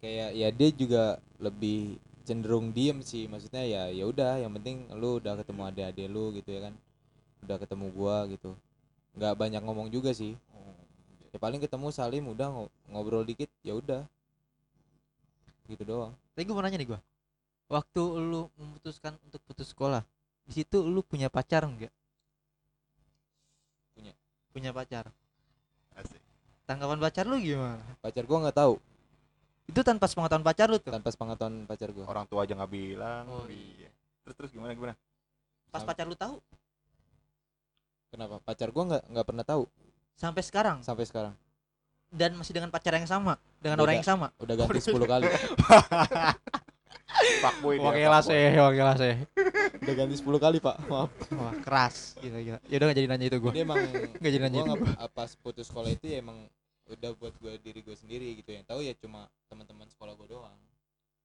[0.00, 1.04] Kayak ya dia juga
[1.36, 6.32] lebih cenderung diem sih maksudnya ya ya udah yang penting lu udah ketemu adik-adik lu
[6.32, 6.74] gitu ya kan.
[7.44, 8.56] Udah ketemu gua gitu.
[9.12, 10.32] Nggak banyak ngomong juga sih
[11.36, 14.08] ya paling ketemu Salim udah ngo- ngobrol dikit ya udah
[15.68, 17.00] gitu doang Tapi gue mau nanya nih gue.
[17.66, 20.00] Waktu lu memutuskan untuk putus sekolah,
[20.46, 21.90] di situ lu punya pacar enggak?
[23.92, 24.12] Punya.
[24.54, 25.10] Punya pacar.
[25.96, 26.20] asik
[26.64, 27.80] Tanggapan pacar lu gimana?
[27.98, 28.74] pacar gua nggak tahu
[29.66, 30.92] Itu tanpa sepengetahuan pacar lu tuh.
[30.92, 33.88] tanpa sepengetahuan pacar gua orang tua aja nggak bilang Oh, iya
[34.22, 34.92] terus terus gimana gimana
[35.72, 36.36] Pas pacar lu tahu
[38.12, 39.64] kenapa pacar gua nggak nggak pernah tahu
[40.16, 40.80] sampai sekarang.
[40.82, 41.36] Sampai sekarang.
[42.08, 43.84] Dan masih dengan pacar yang sama, dengan Beda.
[43.84, 44.26] orang yang sama.
[44.40, 45.26] udah ganti 10 kali.
[47.40, 49.14] Fuckboy dia, Wakilah sih, wakilah sih.
[49.82, 50.76] udah ganti 10 kali pak.
[50.86, 51.10] Maaf.
[51.32, 52.16] Wah, keras.
[52.20, 52.58] Gila gila.
[52.66, 53.52] Ya udah gak jadi nanya itu gua.
[53.52, 53.78] ini emang
[54.22, 54.76] Gak jadi nanya gua
[55.10, 56.48] pas putus sekolah itu ya emang
[56.86, 58.52] udah buat gue diri gue sendiri gitu.
[58.52, 60.54] Yang tahu ya cuma teman-teman sekolah gue doang.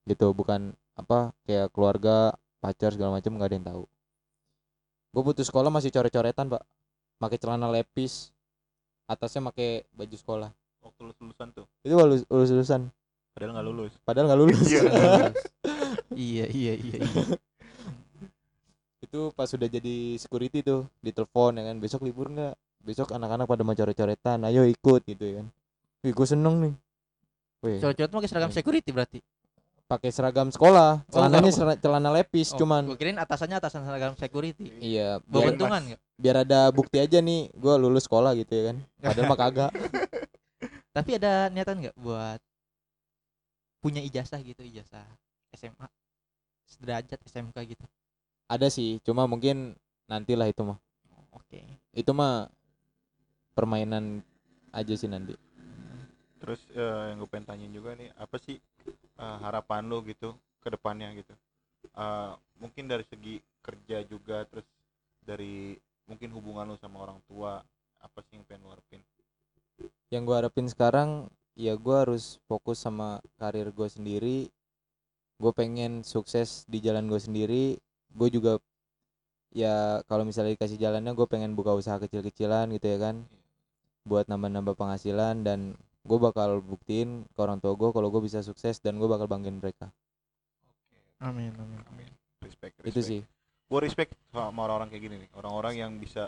[0.08, 3.84] Gitu bukan apa kayak keluarga pacar segala macam nggak ada yang tahu.
[5.12, 6.64] Gue putus sekolah masih coret-coretan pak.
[7.20, 8.34] Pakai celana lepis
[9.12, 10.50] atasnya pakai baju sekolah.
[10.82, 11.66] Waktu lulus lulusan tuh.
[11.84, 12.82] Itu lulus lulus lulusan
[13.32, 13.94] padahal nggak lulus.
[14.04, 14.60] Padahal nggak lulus.
[14.68, 14.82] Iya.
[16.28, 17.24] iya, iya, iya, iya.
[19.06, 21.76] itu pas sudah jadi security tuh ditelepon ya kan.
[21.80, 22.56] Besok libur nggak?
[22.82, 25.48] Besok anak-anak pada mau coret-coretan ayo ikut gitu ya kan.
[26.02, 26.74] Wih, gue seneng nih.
[27.62, 29.20] Wih, tuh pakai seragam security berarti.
[29.92, 31.76] Pakai seragam sekolah celananya Oh.
[31.76, 34.72] celana lepis Oh, cuman gua kirain atasannya atasan seragam security.
[34.80, 36.00] iya biar, bentungan enggak?
[36.16, 39.72] biar ada bukti aja nih gue lulus sekolah gitu ya kan padahal mah kagak
[40.92, 42.40] Tapi ada niatan nggak buat
[43.80, 45.08] punya ijazah gitu, ijazah
[45.52, 45.88] SMA
[46.68, 47.86] sederajat SMK gitu.
[48.46, 49.76] ada sih cuma mungkin
[50.06, 50.80] nantilah itu mah
[51.32, 51.64] Oke.
[51.92, 52.48] itu mah
[53.52, 54.24] permainan
[54.70, 55.36] aja sih nanti
[56.38, 58.56] terus eh, yang gue pengen tanyain juga nih apa sih
[59.22, 61.34] eh, harapan lu gitu ke depannya gitu.
[61.94, 64.66] Eh, mungkin dari segi kerja juga terus
[65.22, 65.78] dari
[66.10, 67.62] mungkin hubungan lu sama orang tua
[68.02, 69.02] apa sih yang pengen lu harapin?
[70.10, 71.10] Yang gue harapin sekarang
[71.54, 74.38] ya gue harus fokus sama karir gue sendiri.
[75.42, 77.78] Gue pengen sukses di jalan gue sendiri.
[78.12, 78.58] Gue juga
[79.52, 83.16] ya kalau misalnya dikasih jalannya gue pengen buka usaha kecil-kecilan gitu ya kan.
[84.06, 88.82] Buat nambah-nambah penghasilan dan gue bakal buktiin ke orang tua gue kalau gue bisa sukses
[88.82, 89.90] dan gue bakal banggain mereka
[91.22, 91.80] Amin, amin.
[91.94, 92.10] amin
[92.42, 93.10] respect, itu respect.
[93.10, 93.22] sih
[93.72, 96.28] gue respect sama orang-orang kayak gini nih orang-orang yang bisa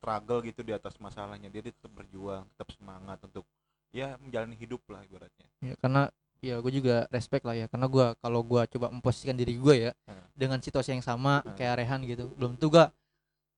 [0.00, 3.44] struggle gitu di atas masalahnya dia tetap berjuang tetap semangat untuk
[3.92, 6.08] ya menjalani hidup lah ibaratnya Ya karena
[6.40, 9.92] ya gue juga respect lah ya karena gua kalau gua coba memposisikan diri gue ya
[10.08, 10.24] Hmm.
[10.32, 11.52] dengan situasi yang sama Hmm.
[11.54, 12.90] kayak Rehan gitu belum tuh gak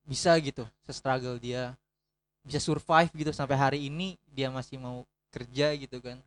[0.02, 1.78] bisa gitu se-struggle dia
[2.42, 6.20] bisa survive gitu sampai hari ini dia masih mau kerja gitu kan.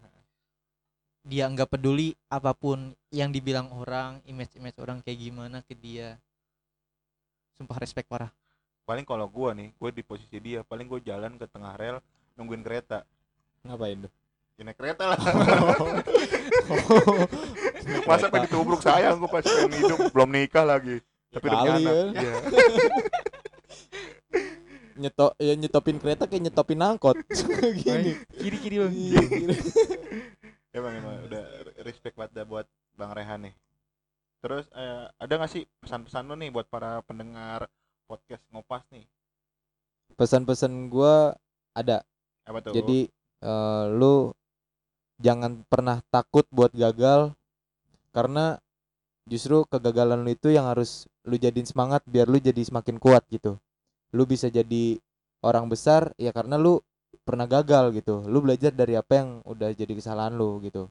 [1.26, 6.18] Dia nggak peduli apa pun yang dibilang orang image-image orang kayak gimana ke dia.
[7.56, 8.34] Sumpah respect parah.
[8.86, 11.98] Paling kalau gue nih gue di posisi dia paling gue jalan ke tengah rel
[12.38, 13.06] nungguin kereta.
[13.66, 14.14] Ngapain tuh
[14.56, 15.20] ya naik kereta lah.
[18.10, 21.04] Masa pengen ditubruk sayang gue pas pengen hidup belum nikah lagi.
[21.36, 21.96] Tapi udah punya kali anak.
[22.16, 22.36] ya.
[24.96, 27.20] iya nyetok ya nyetopin kereta kayak nyetopin angkot.
[27.84, 28.12] Gini.
[28.32, 29.56] Kiri kiri Iya, gini.
[30.72, 31.44] emang emang udah
[31.84, 33.56] respect banget dah buat bang Rehan nih.
[34.40, 37.68] Terus eh, ada nggak sih pesan-pesan lo nih buat para pendengar
[38.08, 39.04] podcast ngopas nih?
[40.16, 41.36] Pesan-pesan gua
[41.76, 42.04] ada.
[42.48, 42.72] Apa tuh?
[42.72, 43.12] Jadi
[43.44, 44.32] eh, lu
[45.20, 47.32] jangan pernah takut buat gagal
[48.16, 48.60] karena
[49.28, 53.58] justru kegagalan lu itu yang harus lu jadiin semangat biar lu jadi semakin kuat gitu
[54.16, 54.96] lu bisa jadi
[55.44, 56.80] orang besar ya karena lu
[57.28, 58.24] pernah gagal gitu.
[58.26, 60.88] Lu belajar dari apa yang udah jadi kesalahan lu gitu.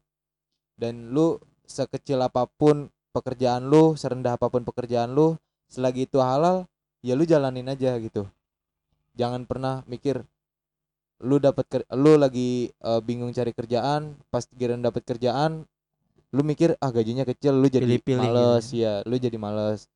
[0.77, 5.39] Dan lu sekecil apa pun pekerjaan lu serendah apa pun pekerjaan lu
[5.71, 6.69] selagi itu halal
[7.01, 8.29] ya lu jalanin aja gitu.
[9.17, 10.21] Jangan pernah mikir
[11.25, 15.65] lu dapat lu lagi eh, bingung cari kerjaan pas giliran dapat kerjaan
[16.35, 18.67] lu mikir ah gajinya kecil lu jadi Pilih-pilih gitu males.
[18.75, 19.01] ya.
[19.07, 19.87] Lu jadi males.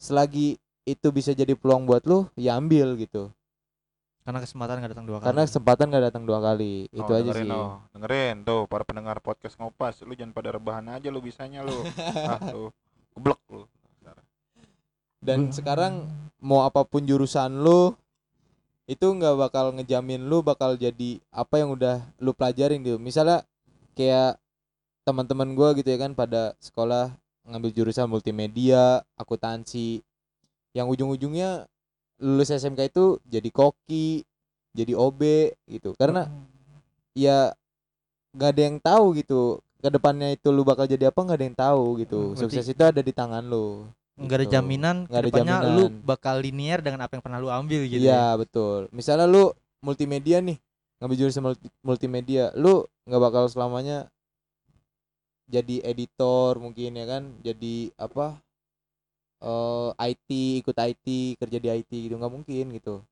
[0.00, 0.56] Selagi
[0.88, 3.28] itu bisa jadi peluang buat lu ya ambil gitu.
[4.22, 5.26] Karena kesempatan nggak datang dua kali.
[5.26, 6.74] karena kesempatan gak datang dua kali.
[6.90, 7.52] Itu Oh, aja dengerin, sih.
[7.54, 7.76] oh.
[7.92, 8.36] dengerin.
[8.42, 11.72] Tuh para pendengar podcast ngopas lu jangan pada rebahan aja lu bisanya lu.
[12.28, 12.68] Ah lu
[13.14, 13.64] geblek lu.
[15.18, 15.52] Dan Hmm.
[15.52, 15.92] sekarang
[16.38, 17.90] mau apa pun jurusan lu
[18.84, 22.96] itu nggak bakal ngejamin lu bakal jadi apa yang udah lu pelajarin gitu.
[22.96, 23.42] Misalnya
[23.92, 24.38] kayak
[25.02, 30.04] teman-teman gua gitu ya kan pada sekolah ngambil jurusan multimedia akuntansi
[30.72, 31.64] yang ujung-ujungnya
[32.18, 34.26] lulus SMK itu jadi koki
[34.72, 35.22] jadi OB
[35.66, 36.26] gitu karena
[37.12, 37.54] ya
[38.30, 39.40] nggak ada yang tahu gitu
[39.78, 42.66] ke depannya itu lu bakal jadi apa nggak ada yang tahu gitu Hmm, berarti- sukses
[42.66, 43.86] itu ada di tangan lu
[44.18, 44.54] nggak ada gitu.
[44.54, 46.02] jaminan Nggak ada ke depannya lu jaminan.
[46.04, 48.90] bakal linear dengan apa yang pernah lu ambil gitu Iya betul.
[48.90, 50.58] Misalnya lu multimedia nih,
[50.98, 54.10] ngambil jurusan multi- multimedia, lu nggak bakal selamanya
[55.48, 58.36] jadi editor mungkin ya kan, jadi apa?
[59.38, 60.28] Eh IT
[60.66, 61.06] ikut IT
[61.38, 63.02] kerja di IT gitu nggak mungkin gitu,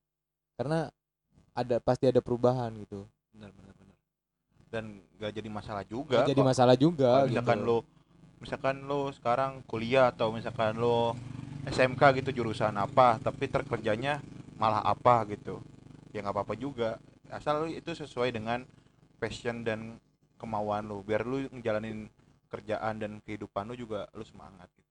[0.59, 0.91] karena
[1.57, 3.07] ada pasti ada perubahan gitu.
[3.33, 3.97] benar benar benar
[4.73, 4.85] dan
[5.23, 7.09] gak jadi masalah juga Nggak jadi masalah juga.
[7.09, 7.33] Kalau gitu.
[7.33, 7.79] misalkan lo
[8.43, 11.17] misalkan lo sekarang kuliah atau misalkan lo
[11.67, 14.21] SMK gitu jurusan apa tapi terkerjanya
[14.61, 15.59] malah apa gitu
[16.13, 17.01] ya nggak apa-apa juga
[17.33, 18.63] asal itu sesuai dengan
[19.19, 19.97] passion dan
[20.37, 22.07] kemauan lo biar lo ngejalanin
[22.53, 24.86] kerjaan dan kehidupan lo juga lo semangat gitu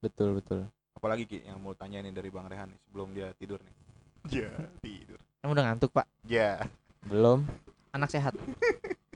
[0.00, 0.60] betul betul.
[0.96, 3.74] apalagi Ki yang mau tanya nih dari Bang Rehan nih sebelum dia tidur nih.
[4.32, 4.50] Ya
[4.82, 5.20] tidur.
[5.42, 6.06] Kamu udah ngantuk pak?
[6.26, 6.58] Ya
[7.06, 7.46] Belum,
[7.94, 8.34] anak sehat?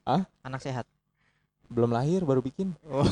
[0.06, 0.22] Hah?
[0.46, 0.86] anak sehat?
[1.66, 3.06] Belum lahir baru bikin, oh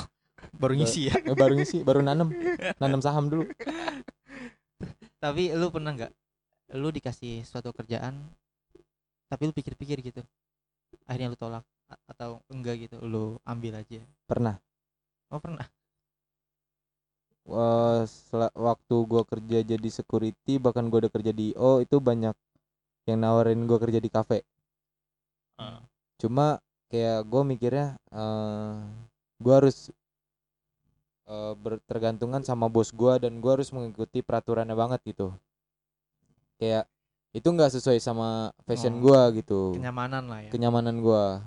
[0.55, 1.15] baru ngisi ya?
[1.19, 2.31] Eh, baru ngisi, baru nanem,
[2.79, 3.47] nanem saham dulu.
[5.19, 6.13] tapi lu pernah nggak
[6.79, 8.15] lu dikasih suatu kerjaan
[9.27, 10.23] tapi lu pikir-pikir gitu
[11.11, 13.99] akhirnya lu tolak A- atau enggak gitu lu ambil aja?
[14.29, 14.61] Pernah.
[15.33, 15.67] oh pernah
[18.05, 22.37] sela- waktu gua kerja jadi security bahkan gua udah kerja di IO itu banyak
[23.09, 24.45] yang nawarin gua kerja di kafe.
[25.59, 25.83] Ah.
[26.19, 28.77] cuma kayak gua mikirnya eh
[29.39, 29.91] gua harus
[31.29, 35.33] eh bertergantungan sama bos gua dan gua harus mengikuti peraturannya banget gitu.
[36.59, 36.89] Kayak
[37.37, 39.77] itu nggak sesuai sama fashion Oh, gua gitu.
[39.77, 40.51] kenyamanan lah ya.
[40.51, 41.45] Kenyamanan gua.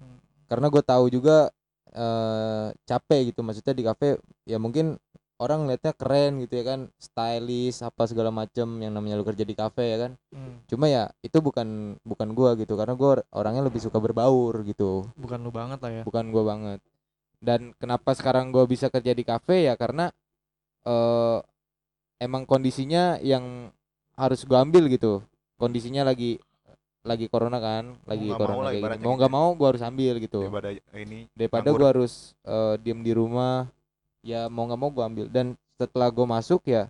[0.00, 0.18] Hmm.
[0.48, 1.48] karena gue tahu juga
[1.92, 4.96] eh capek gitu maksudnya di kafe ya mungkin
[5.42, 9.58] orang liatnya keren gitu ya kan stylish apa segala macem yang namanya lu kerja di
[9.58, 10.12] kafe ya kan.
[10.30, 15.10] Hmm, cuma ya itu bukan bukan gua gitu karena gua orangnya lebih suka berbaur gitu.
[15.18, 16.02] Bukan lu banget lah ya.
[16.06, 16.78] Bukan gua banget.
[17.42, 20.14] Dan kenapa sekarang gua bisa kerja di kafe ya karena
[20.86, 21.38] eh
[22.22, 23.74] emang kondisinya yang
[24.14, 25.26] harus gua ambil gitu.
[25.58, 26.38] Kondisinya lagi
[27.02, 29.02] lagi corona kan lagi mau corona kayak gini.
[29.02, 30.46] mau gitu nggak mau gua harus ambil gitu.
[30.46, 33.66] Daripada ini daripada gua harus eh, diem di rumah
[34.22, 35.26] ya mau nggak mau gua ambil.
[35.28, 36.88] Dan setelah gua masuk ya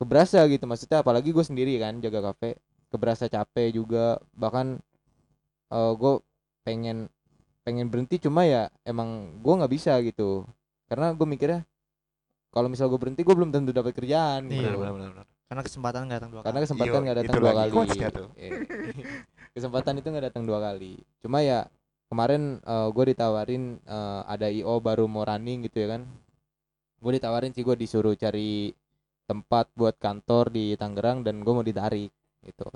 [0.00, 1.04] keberasa gitu maksudnya.
[1.04, 2.56] Apalagi gue sendiri kan jaga kafe.
[2.90, 4.18] Keberasa capek juga.
[4.34, 4.80] Bahkan
[5.70, 6.12] eh gue
[6.66, 7.06] pengen
[7.62, 8.16] pengen berhenti.
[8.18, 10.48] Cuma ya emang gua nggak bisa gitu.
[10.88, 11.62] Karena gue mikirnya
[12.50, 14.50] kalau misal gue berhenti gue belum tentu dapat kerjaan.
[14.50, 14.74] Iya.
[14.74, 14.78] gitu.
[14.82, 15.26] benar benar benar.
[15.50, 16.66] Karena kesempatan nggak datang dua karena kali.
[16.66, 18.14] kesempatan Iya, nggak datang itu dua lagi kali.
[18.14, 18.28] tuh.
[18.38, 18.50] Eh,
[19.54, 20.92] kesempatan itu nggak datang dua kali.
[21.22, 21.66] Cuma ya
[22.10, 26.02] kemarin gue ditawarin eh, ada io baru mau running gitu ya kan
[27.00, 28.76] gue ditawarin sih gue disuruh cari
[29.24, 32.12] tempat buat kantor di Tangerang dan gue mau ditarik
[32.44, 32.68] gitu.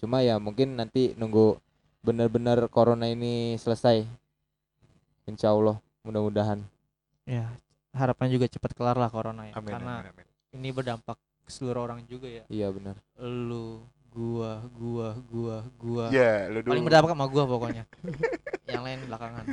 [0.00, 1.56] Cuma ya mungkin nanti nunggu
[2.00, 4.04] benar-benar corona ini selesai
[5.28, 6.60] insya Allah mudah-mudahan.
[7.28, 7.48] Ya
[7.90, 10.26] harapannya juga cepat kelar lah corona ya amin karena amin, amin.
[10.54, 12.44] ini berdampak ke seluruh orang juga ya.
[12.46, 16.04] Iya benar lu gua gua gua gua.
[16.10, 16.74] Ya lu dulu.
[16.74, 17.84] Paling berdampak sama gua pokoknya.
[18.66, 19.44] Yang lain belakangan.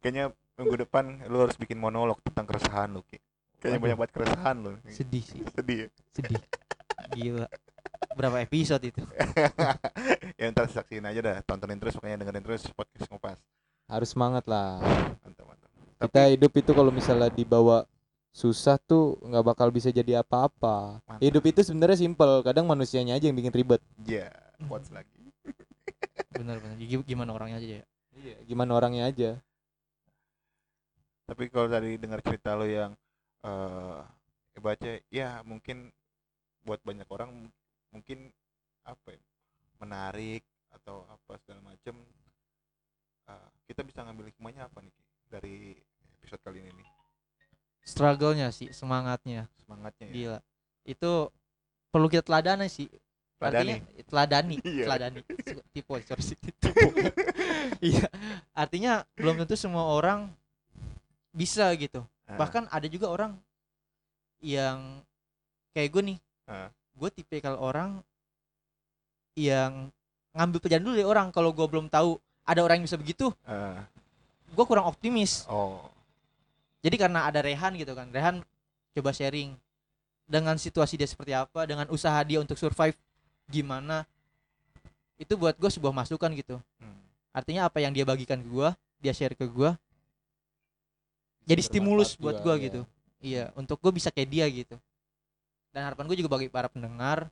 [0.00, 0.24] Kayaknya
[0.60, 3.20] minggu depan lu harus bikin monolog tentang keresahan lu Ki.
[3.60, 3.84] Kayaknya Waduh.
[3.84, 5.40] banyak banget keresahan lu sedih sih.
[5.52, 5.88] Sedih ya?
[6.10, 6.42] Sedih.
[7.14, 7.46] Gila.
[8.16, 9.00] Berapa episode itu?
[10.40, 11.36] Ya ntar saksiin aja dah.
[11.44, 13.36] Tontonin terus pokoknya dengerin terus podcast ngopas
[13.84, 14.78] harus semangat lah.
[15.20, 15.68] Mantap mantap.
[16.00, 17.84] Kita hidup itu kalau misalnya dibawa
[18.30, 21.02] susah tuh nggak bakal bisa jadi apa-apa.
[21.18, 23.82] Hidup itu sebenarnya simpel kadang manusianya aja yang bikin ribet.
[24.06, 24.30] Ya
[24.64, 25.10] quotes lagi.
[26.38, 27.84] Bener-bener Gi- gimana orangnya aja ya?
[28.14, 29.30] Iya gimana orangnya aja.
[31.26, 32.94] Tapi kalau tadi dengar cerita lo yang
[33.40, 34.00] eh
[34.60, 35.88] baca ya mungkin
[36.68, 37.48] buat banyak orang
[37.88, 38.28] mungkin
[38.84, 39.20] apa ya
[39.80, 41.96] menarik atau apa segala macem.
[43.26, 44.94] Eh, kita bisa ngambil hikmahnya apa nih
[45.32, 45.56] dari
[46.20, 46.88] episode kali ini nih?
[47.80, 49.48] Struggle-nya sih semangatnya.
[49.64, 50.14] Semangatnya ya?
[50.14, 50.38] Gila.
[50.84, 51.12] Itu
[51.88, 52.86] perlu kita teladani sih.
[53.40, 54.56] Artinya teladani?
[54.68, 54.84] Iya.
[54.84, 55.20] teladani.
[55.48, 56.60] Su- tipe sorry sih tipe
[57.88, 58.04] iya.
[58.52, 60.28] Artinya belum tentu semua orang
[61.32, 63.34] bisa gitu Ah, bahkan ada juga orang
[64.38, 65.02] yang
[65.74, 66.70] kayak gue nih Ah.
[66.94, 68.02] gue tipe kalau orang
[69.38, 69.90] yang
[70.34, 73.78] ngambil pelajaran dulu dari orang kalau gue belum tahu ada orang yang bisa begitu eh,
[74.50, 75.46] gue kurang optimis.
[75.46, 75.78] Oh.
[76.82, 78.42] Jadi karena ada Rehan gitu kan Rehan
[78.90, 79.54] coba sharing
[80.26, 82.94] dengan situasi dia seperti apa dengan usaha dia untuk survive
[83.46, 84.02] gimana
[85.18, 86.58] itu buat gue sebuah masukan gitu.
[86.78, 86.98] Hmm.
[87.30, 88.68] artinya apa yang dia bagikan ke gue
[88.98, 89.70] dia share ke gue
[91.50, 92.64] jadi stimulus buat gue iya.
[92.70, 92.80] gitu.
[93.20, 94.78] Iya untuk gue bisa kayak dia gitu.
[95.74, 97.26] Dan harapan gue juga bagi para pendengar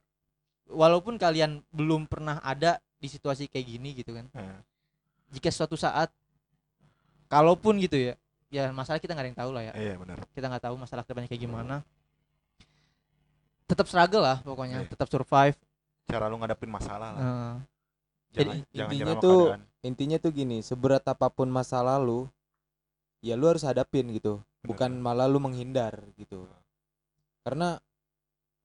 [0.66, 4.26] walaupun kalian belum pernah ada di situasi kayak gini gitu kan.
[4.34, 4.58] Nah,
[5.30, 6.10] jika suatu saat
[7.30, 8.14] kalaupun gitu ya
[8.48, 9.72] ya masalah kita nggak ada yang tahu lah ya.
[9.78, 10.16] Iya benar.
[10.34, 11.76] Kita nggak tahu masalah ke depannya kayak gimana.
[13.68, 14.88] Tetap struggle lah pokoknya Iya.
[14.88, 15.56] tetap survive.
[16.08, 17.20] Cara lu ngadapin masalah lah.
[17.20, 17.56] Eh, jangan
[18.32, 19.62] Jadi jangan intinya tuh- keadaan.
[19.84, 22.24] intinya tuh gini seberat apa pun masa lalu
[23.24, 24.42] ya lu harus hadapin gitu.
[24.58, 24.74] Bener.
[24.74, 26.44] bukan malah lu menghindar gitu.
[27.46, 27.78] Karena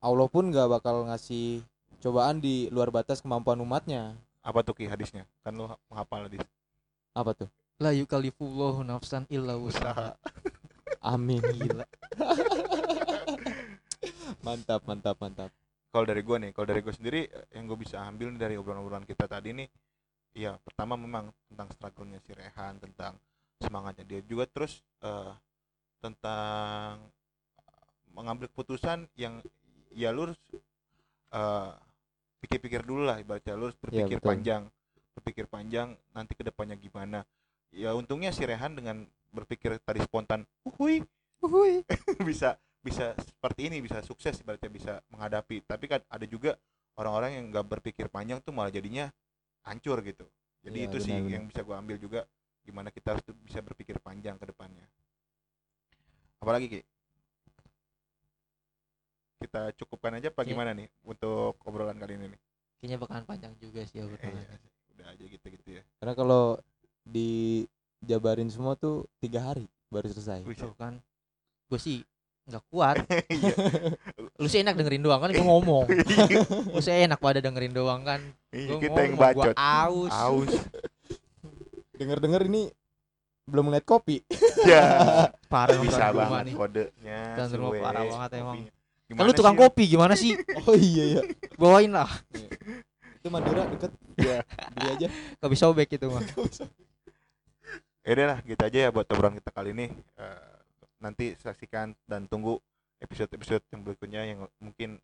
[0.03, 1.61] Allah pun gak bakal ngasih
[2.01, 4.17] cobaan di luar batas kemampuan umatnya.
[4.43, 5.23] Apa tuh ki hadisnya?
[5.45, 6.43] Kan lu menghafal hadis.
[7.15, 7.49] Apa tuh?
[7.79, 10.17] La yukallifullahu nafsan illa usaha.
[10.17, 10.43] Wusaha
[11.03, 11.39] amin.
[11.61, 11.85] Gila.
[14.43, 15.49] Mantap mantap mantap.
[15.93, 17.21] Kalau dari gue nih kalau dari gue sendiri
[17.53, 19.69] yang gue bisa ambil dari obrolan-obrolan kita tadi nih
[20.33, 23.13] ya pertama memang tentang struggle-nya si Rehan tentang
[23.63, 24.45] semangatnya dia juga.
[24.51, 25.33] Terus eh,
[26.03, 26.99] tentang
[28.13, 29.39] mengambil keputusan yang
[29.95, 30.39] ya lu harus
[31.31, 31.71] eh,
[32.43, 33.55] pikir-pikir dulu lah ibaratnya.
[33.55, 34.29] Lu harus berpikir betul.
[34.29, 34.63] panjang
[35.13, 37.21] berpikir panjang nanti ke depannya gimana.
[37.73, 41.01] Ya untungnya si Rehan dengan berpikir tadi spontan uhui
[41.43, 41.83] Uhuy.
[42.27, 45.59] bisa bisa seperti ini bisa sukses ibaratnya bisa menghadapi.
[45.67, 46.55] Tapi kan ada juga
[46.95, 49.11] orang-orang yang nggak berpikir panjang tuh malah jadinya
[49.67, 50.23] hancur gitu.
[50.63, 51.35] Jadi Iya, itu sih benar-benar.
[51.35, 52.23] yang bisa gua ambil juga
[52.63, 54.87] gimana kita harus bisa berpikir panjang ke depannya.
[56.39, 56.81] Apalagi Ki?
[59.39, 60.49] kita cukupkan aja apa Oke.
[60.49, 62.39] gimana nih untuk obrolan kali ini nih?
[62.79, 64.39] Kayaknya bakalan panjang juga sih ya Eh, obrolannya.
[64.39, 64.57] iya,
[64.89, 65.83] udah aja gitu gitu ya.
[65.99, 66.43] Karena kalau
[67.03, 70.47] dijabarin semua tuh tiga hari baru selesai.
[70.47, 70.95] Wih, Tuh kan.
[71.67, 71.99] Gue sih
[72.43, 72.95] nggak kuat.
[73.33, 73.55] Iya.
[74.39, 75.29] lu sih enak dengerin doang kan?
[75.31, 75.85] Gue ngomong.
[76.73, 78.19] Lu sih enak pada dengerin doang kan.
[78.49, 79.55] Iya, Gua kita yang ngomong, gua bacot.
[79.55, 80.11] aus.
[80.13, 80.53] Aus
[81.97, 82.69] denger denger ini
[83.47, 84.23] belum ngeliat kopi.
[84.63, 84.87] Ya.
[85.51, 86.55] Parah bisa banget nih.
[86.55, 88.59] kodenya Tuan rumah suwe, parah banget emang.
[88.63, 88.71] kan
[89.11, 89.61] Gimana lu tukang sih?
[89.67, 90.31] kopi gimana sih?
[90.63, 91.21] Oh iya iya.
[91.59, 92.07] Bawain lah.
[93.19, 93.91] Itu Madura deket.
[94.15, 94.39] Ya
[94.71, 95.07] beli aja.
[95.11, 96.23] Gak bisa sobek itu mah.
[98.07, 99.91] Ya udah lah gitu aja ya buat obrolan kita kali ini.
[100.15, 100.53] Eh,
[101.03, 102.55] nanti saksikan dan tunggu
[103.03, 104.95] episode-episode yang berikutnya yang mungkin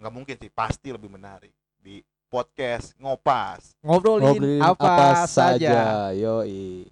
[0.00, 2.00] nggak mungkin sih pasti lebih menarik di
[2.32, 3.76] podcast ngopas.
[3.84, 6.88] Ngobrolin, ngobrolin apa, saja yoi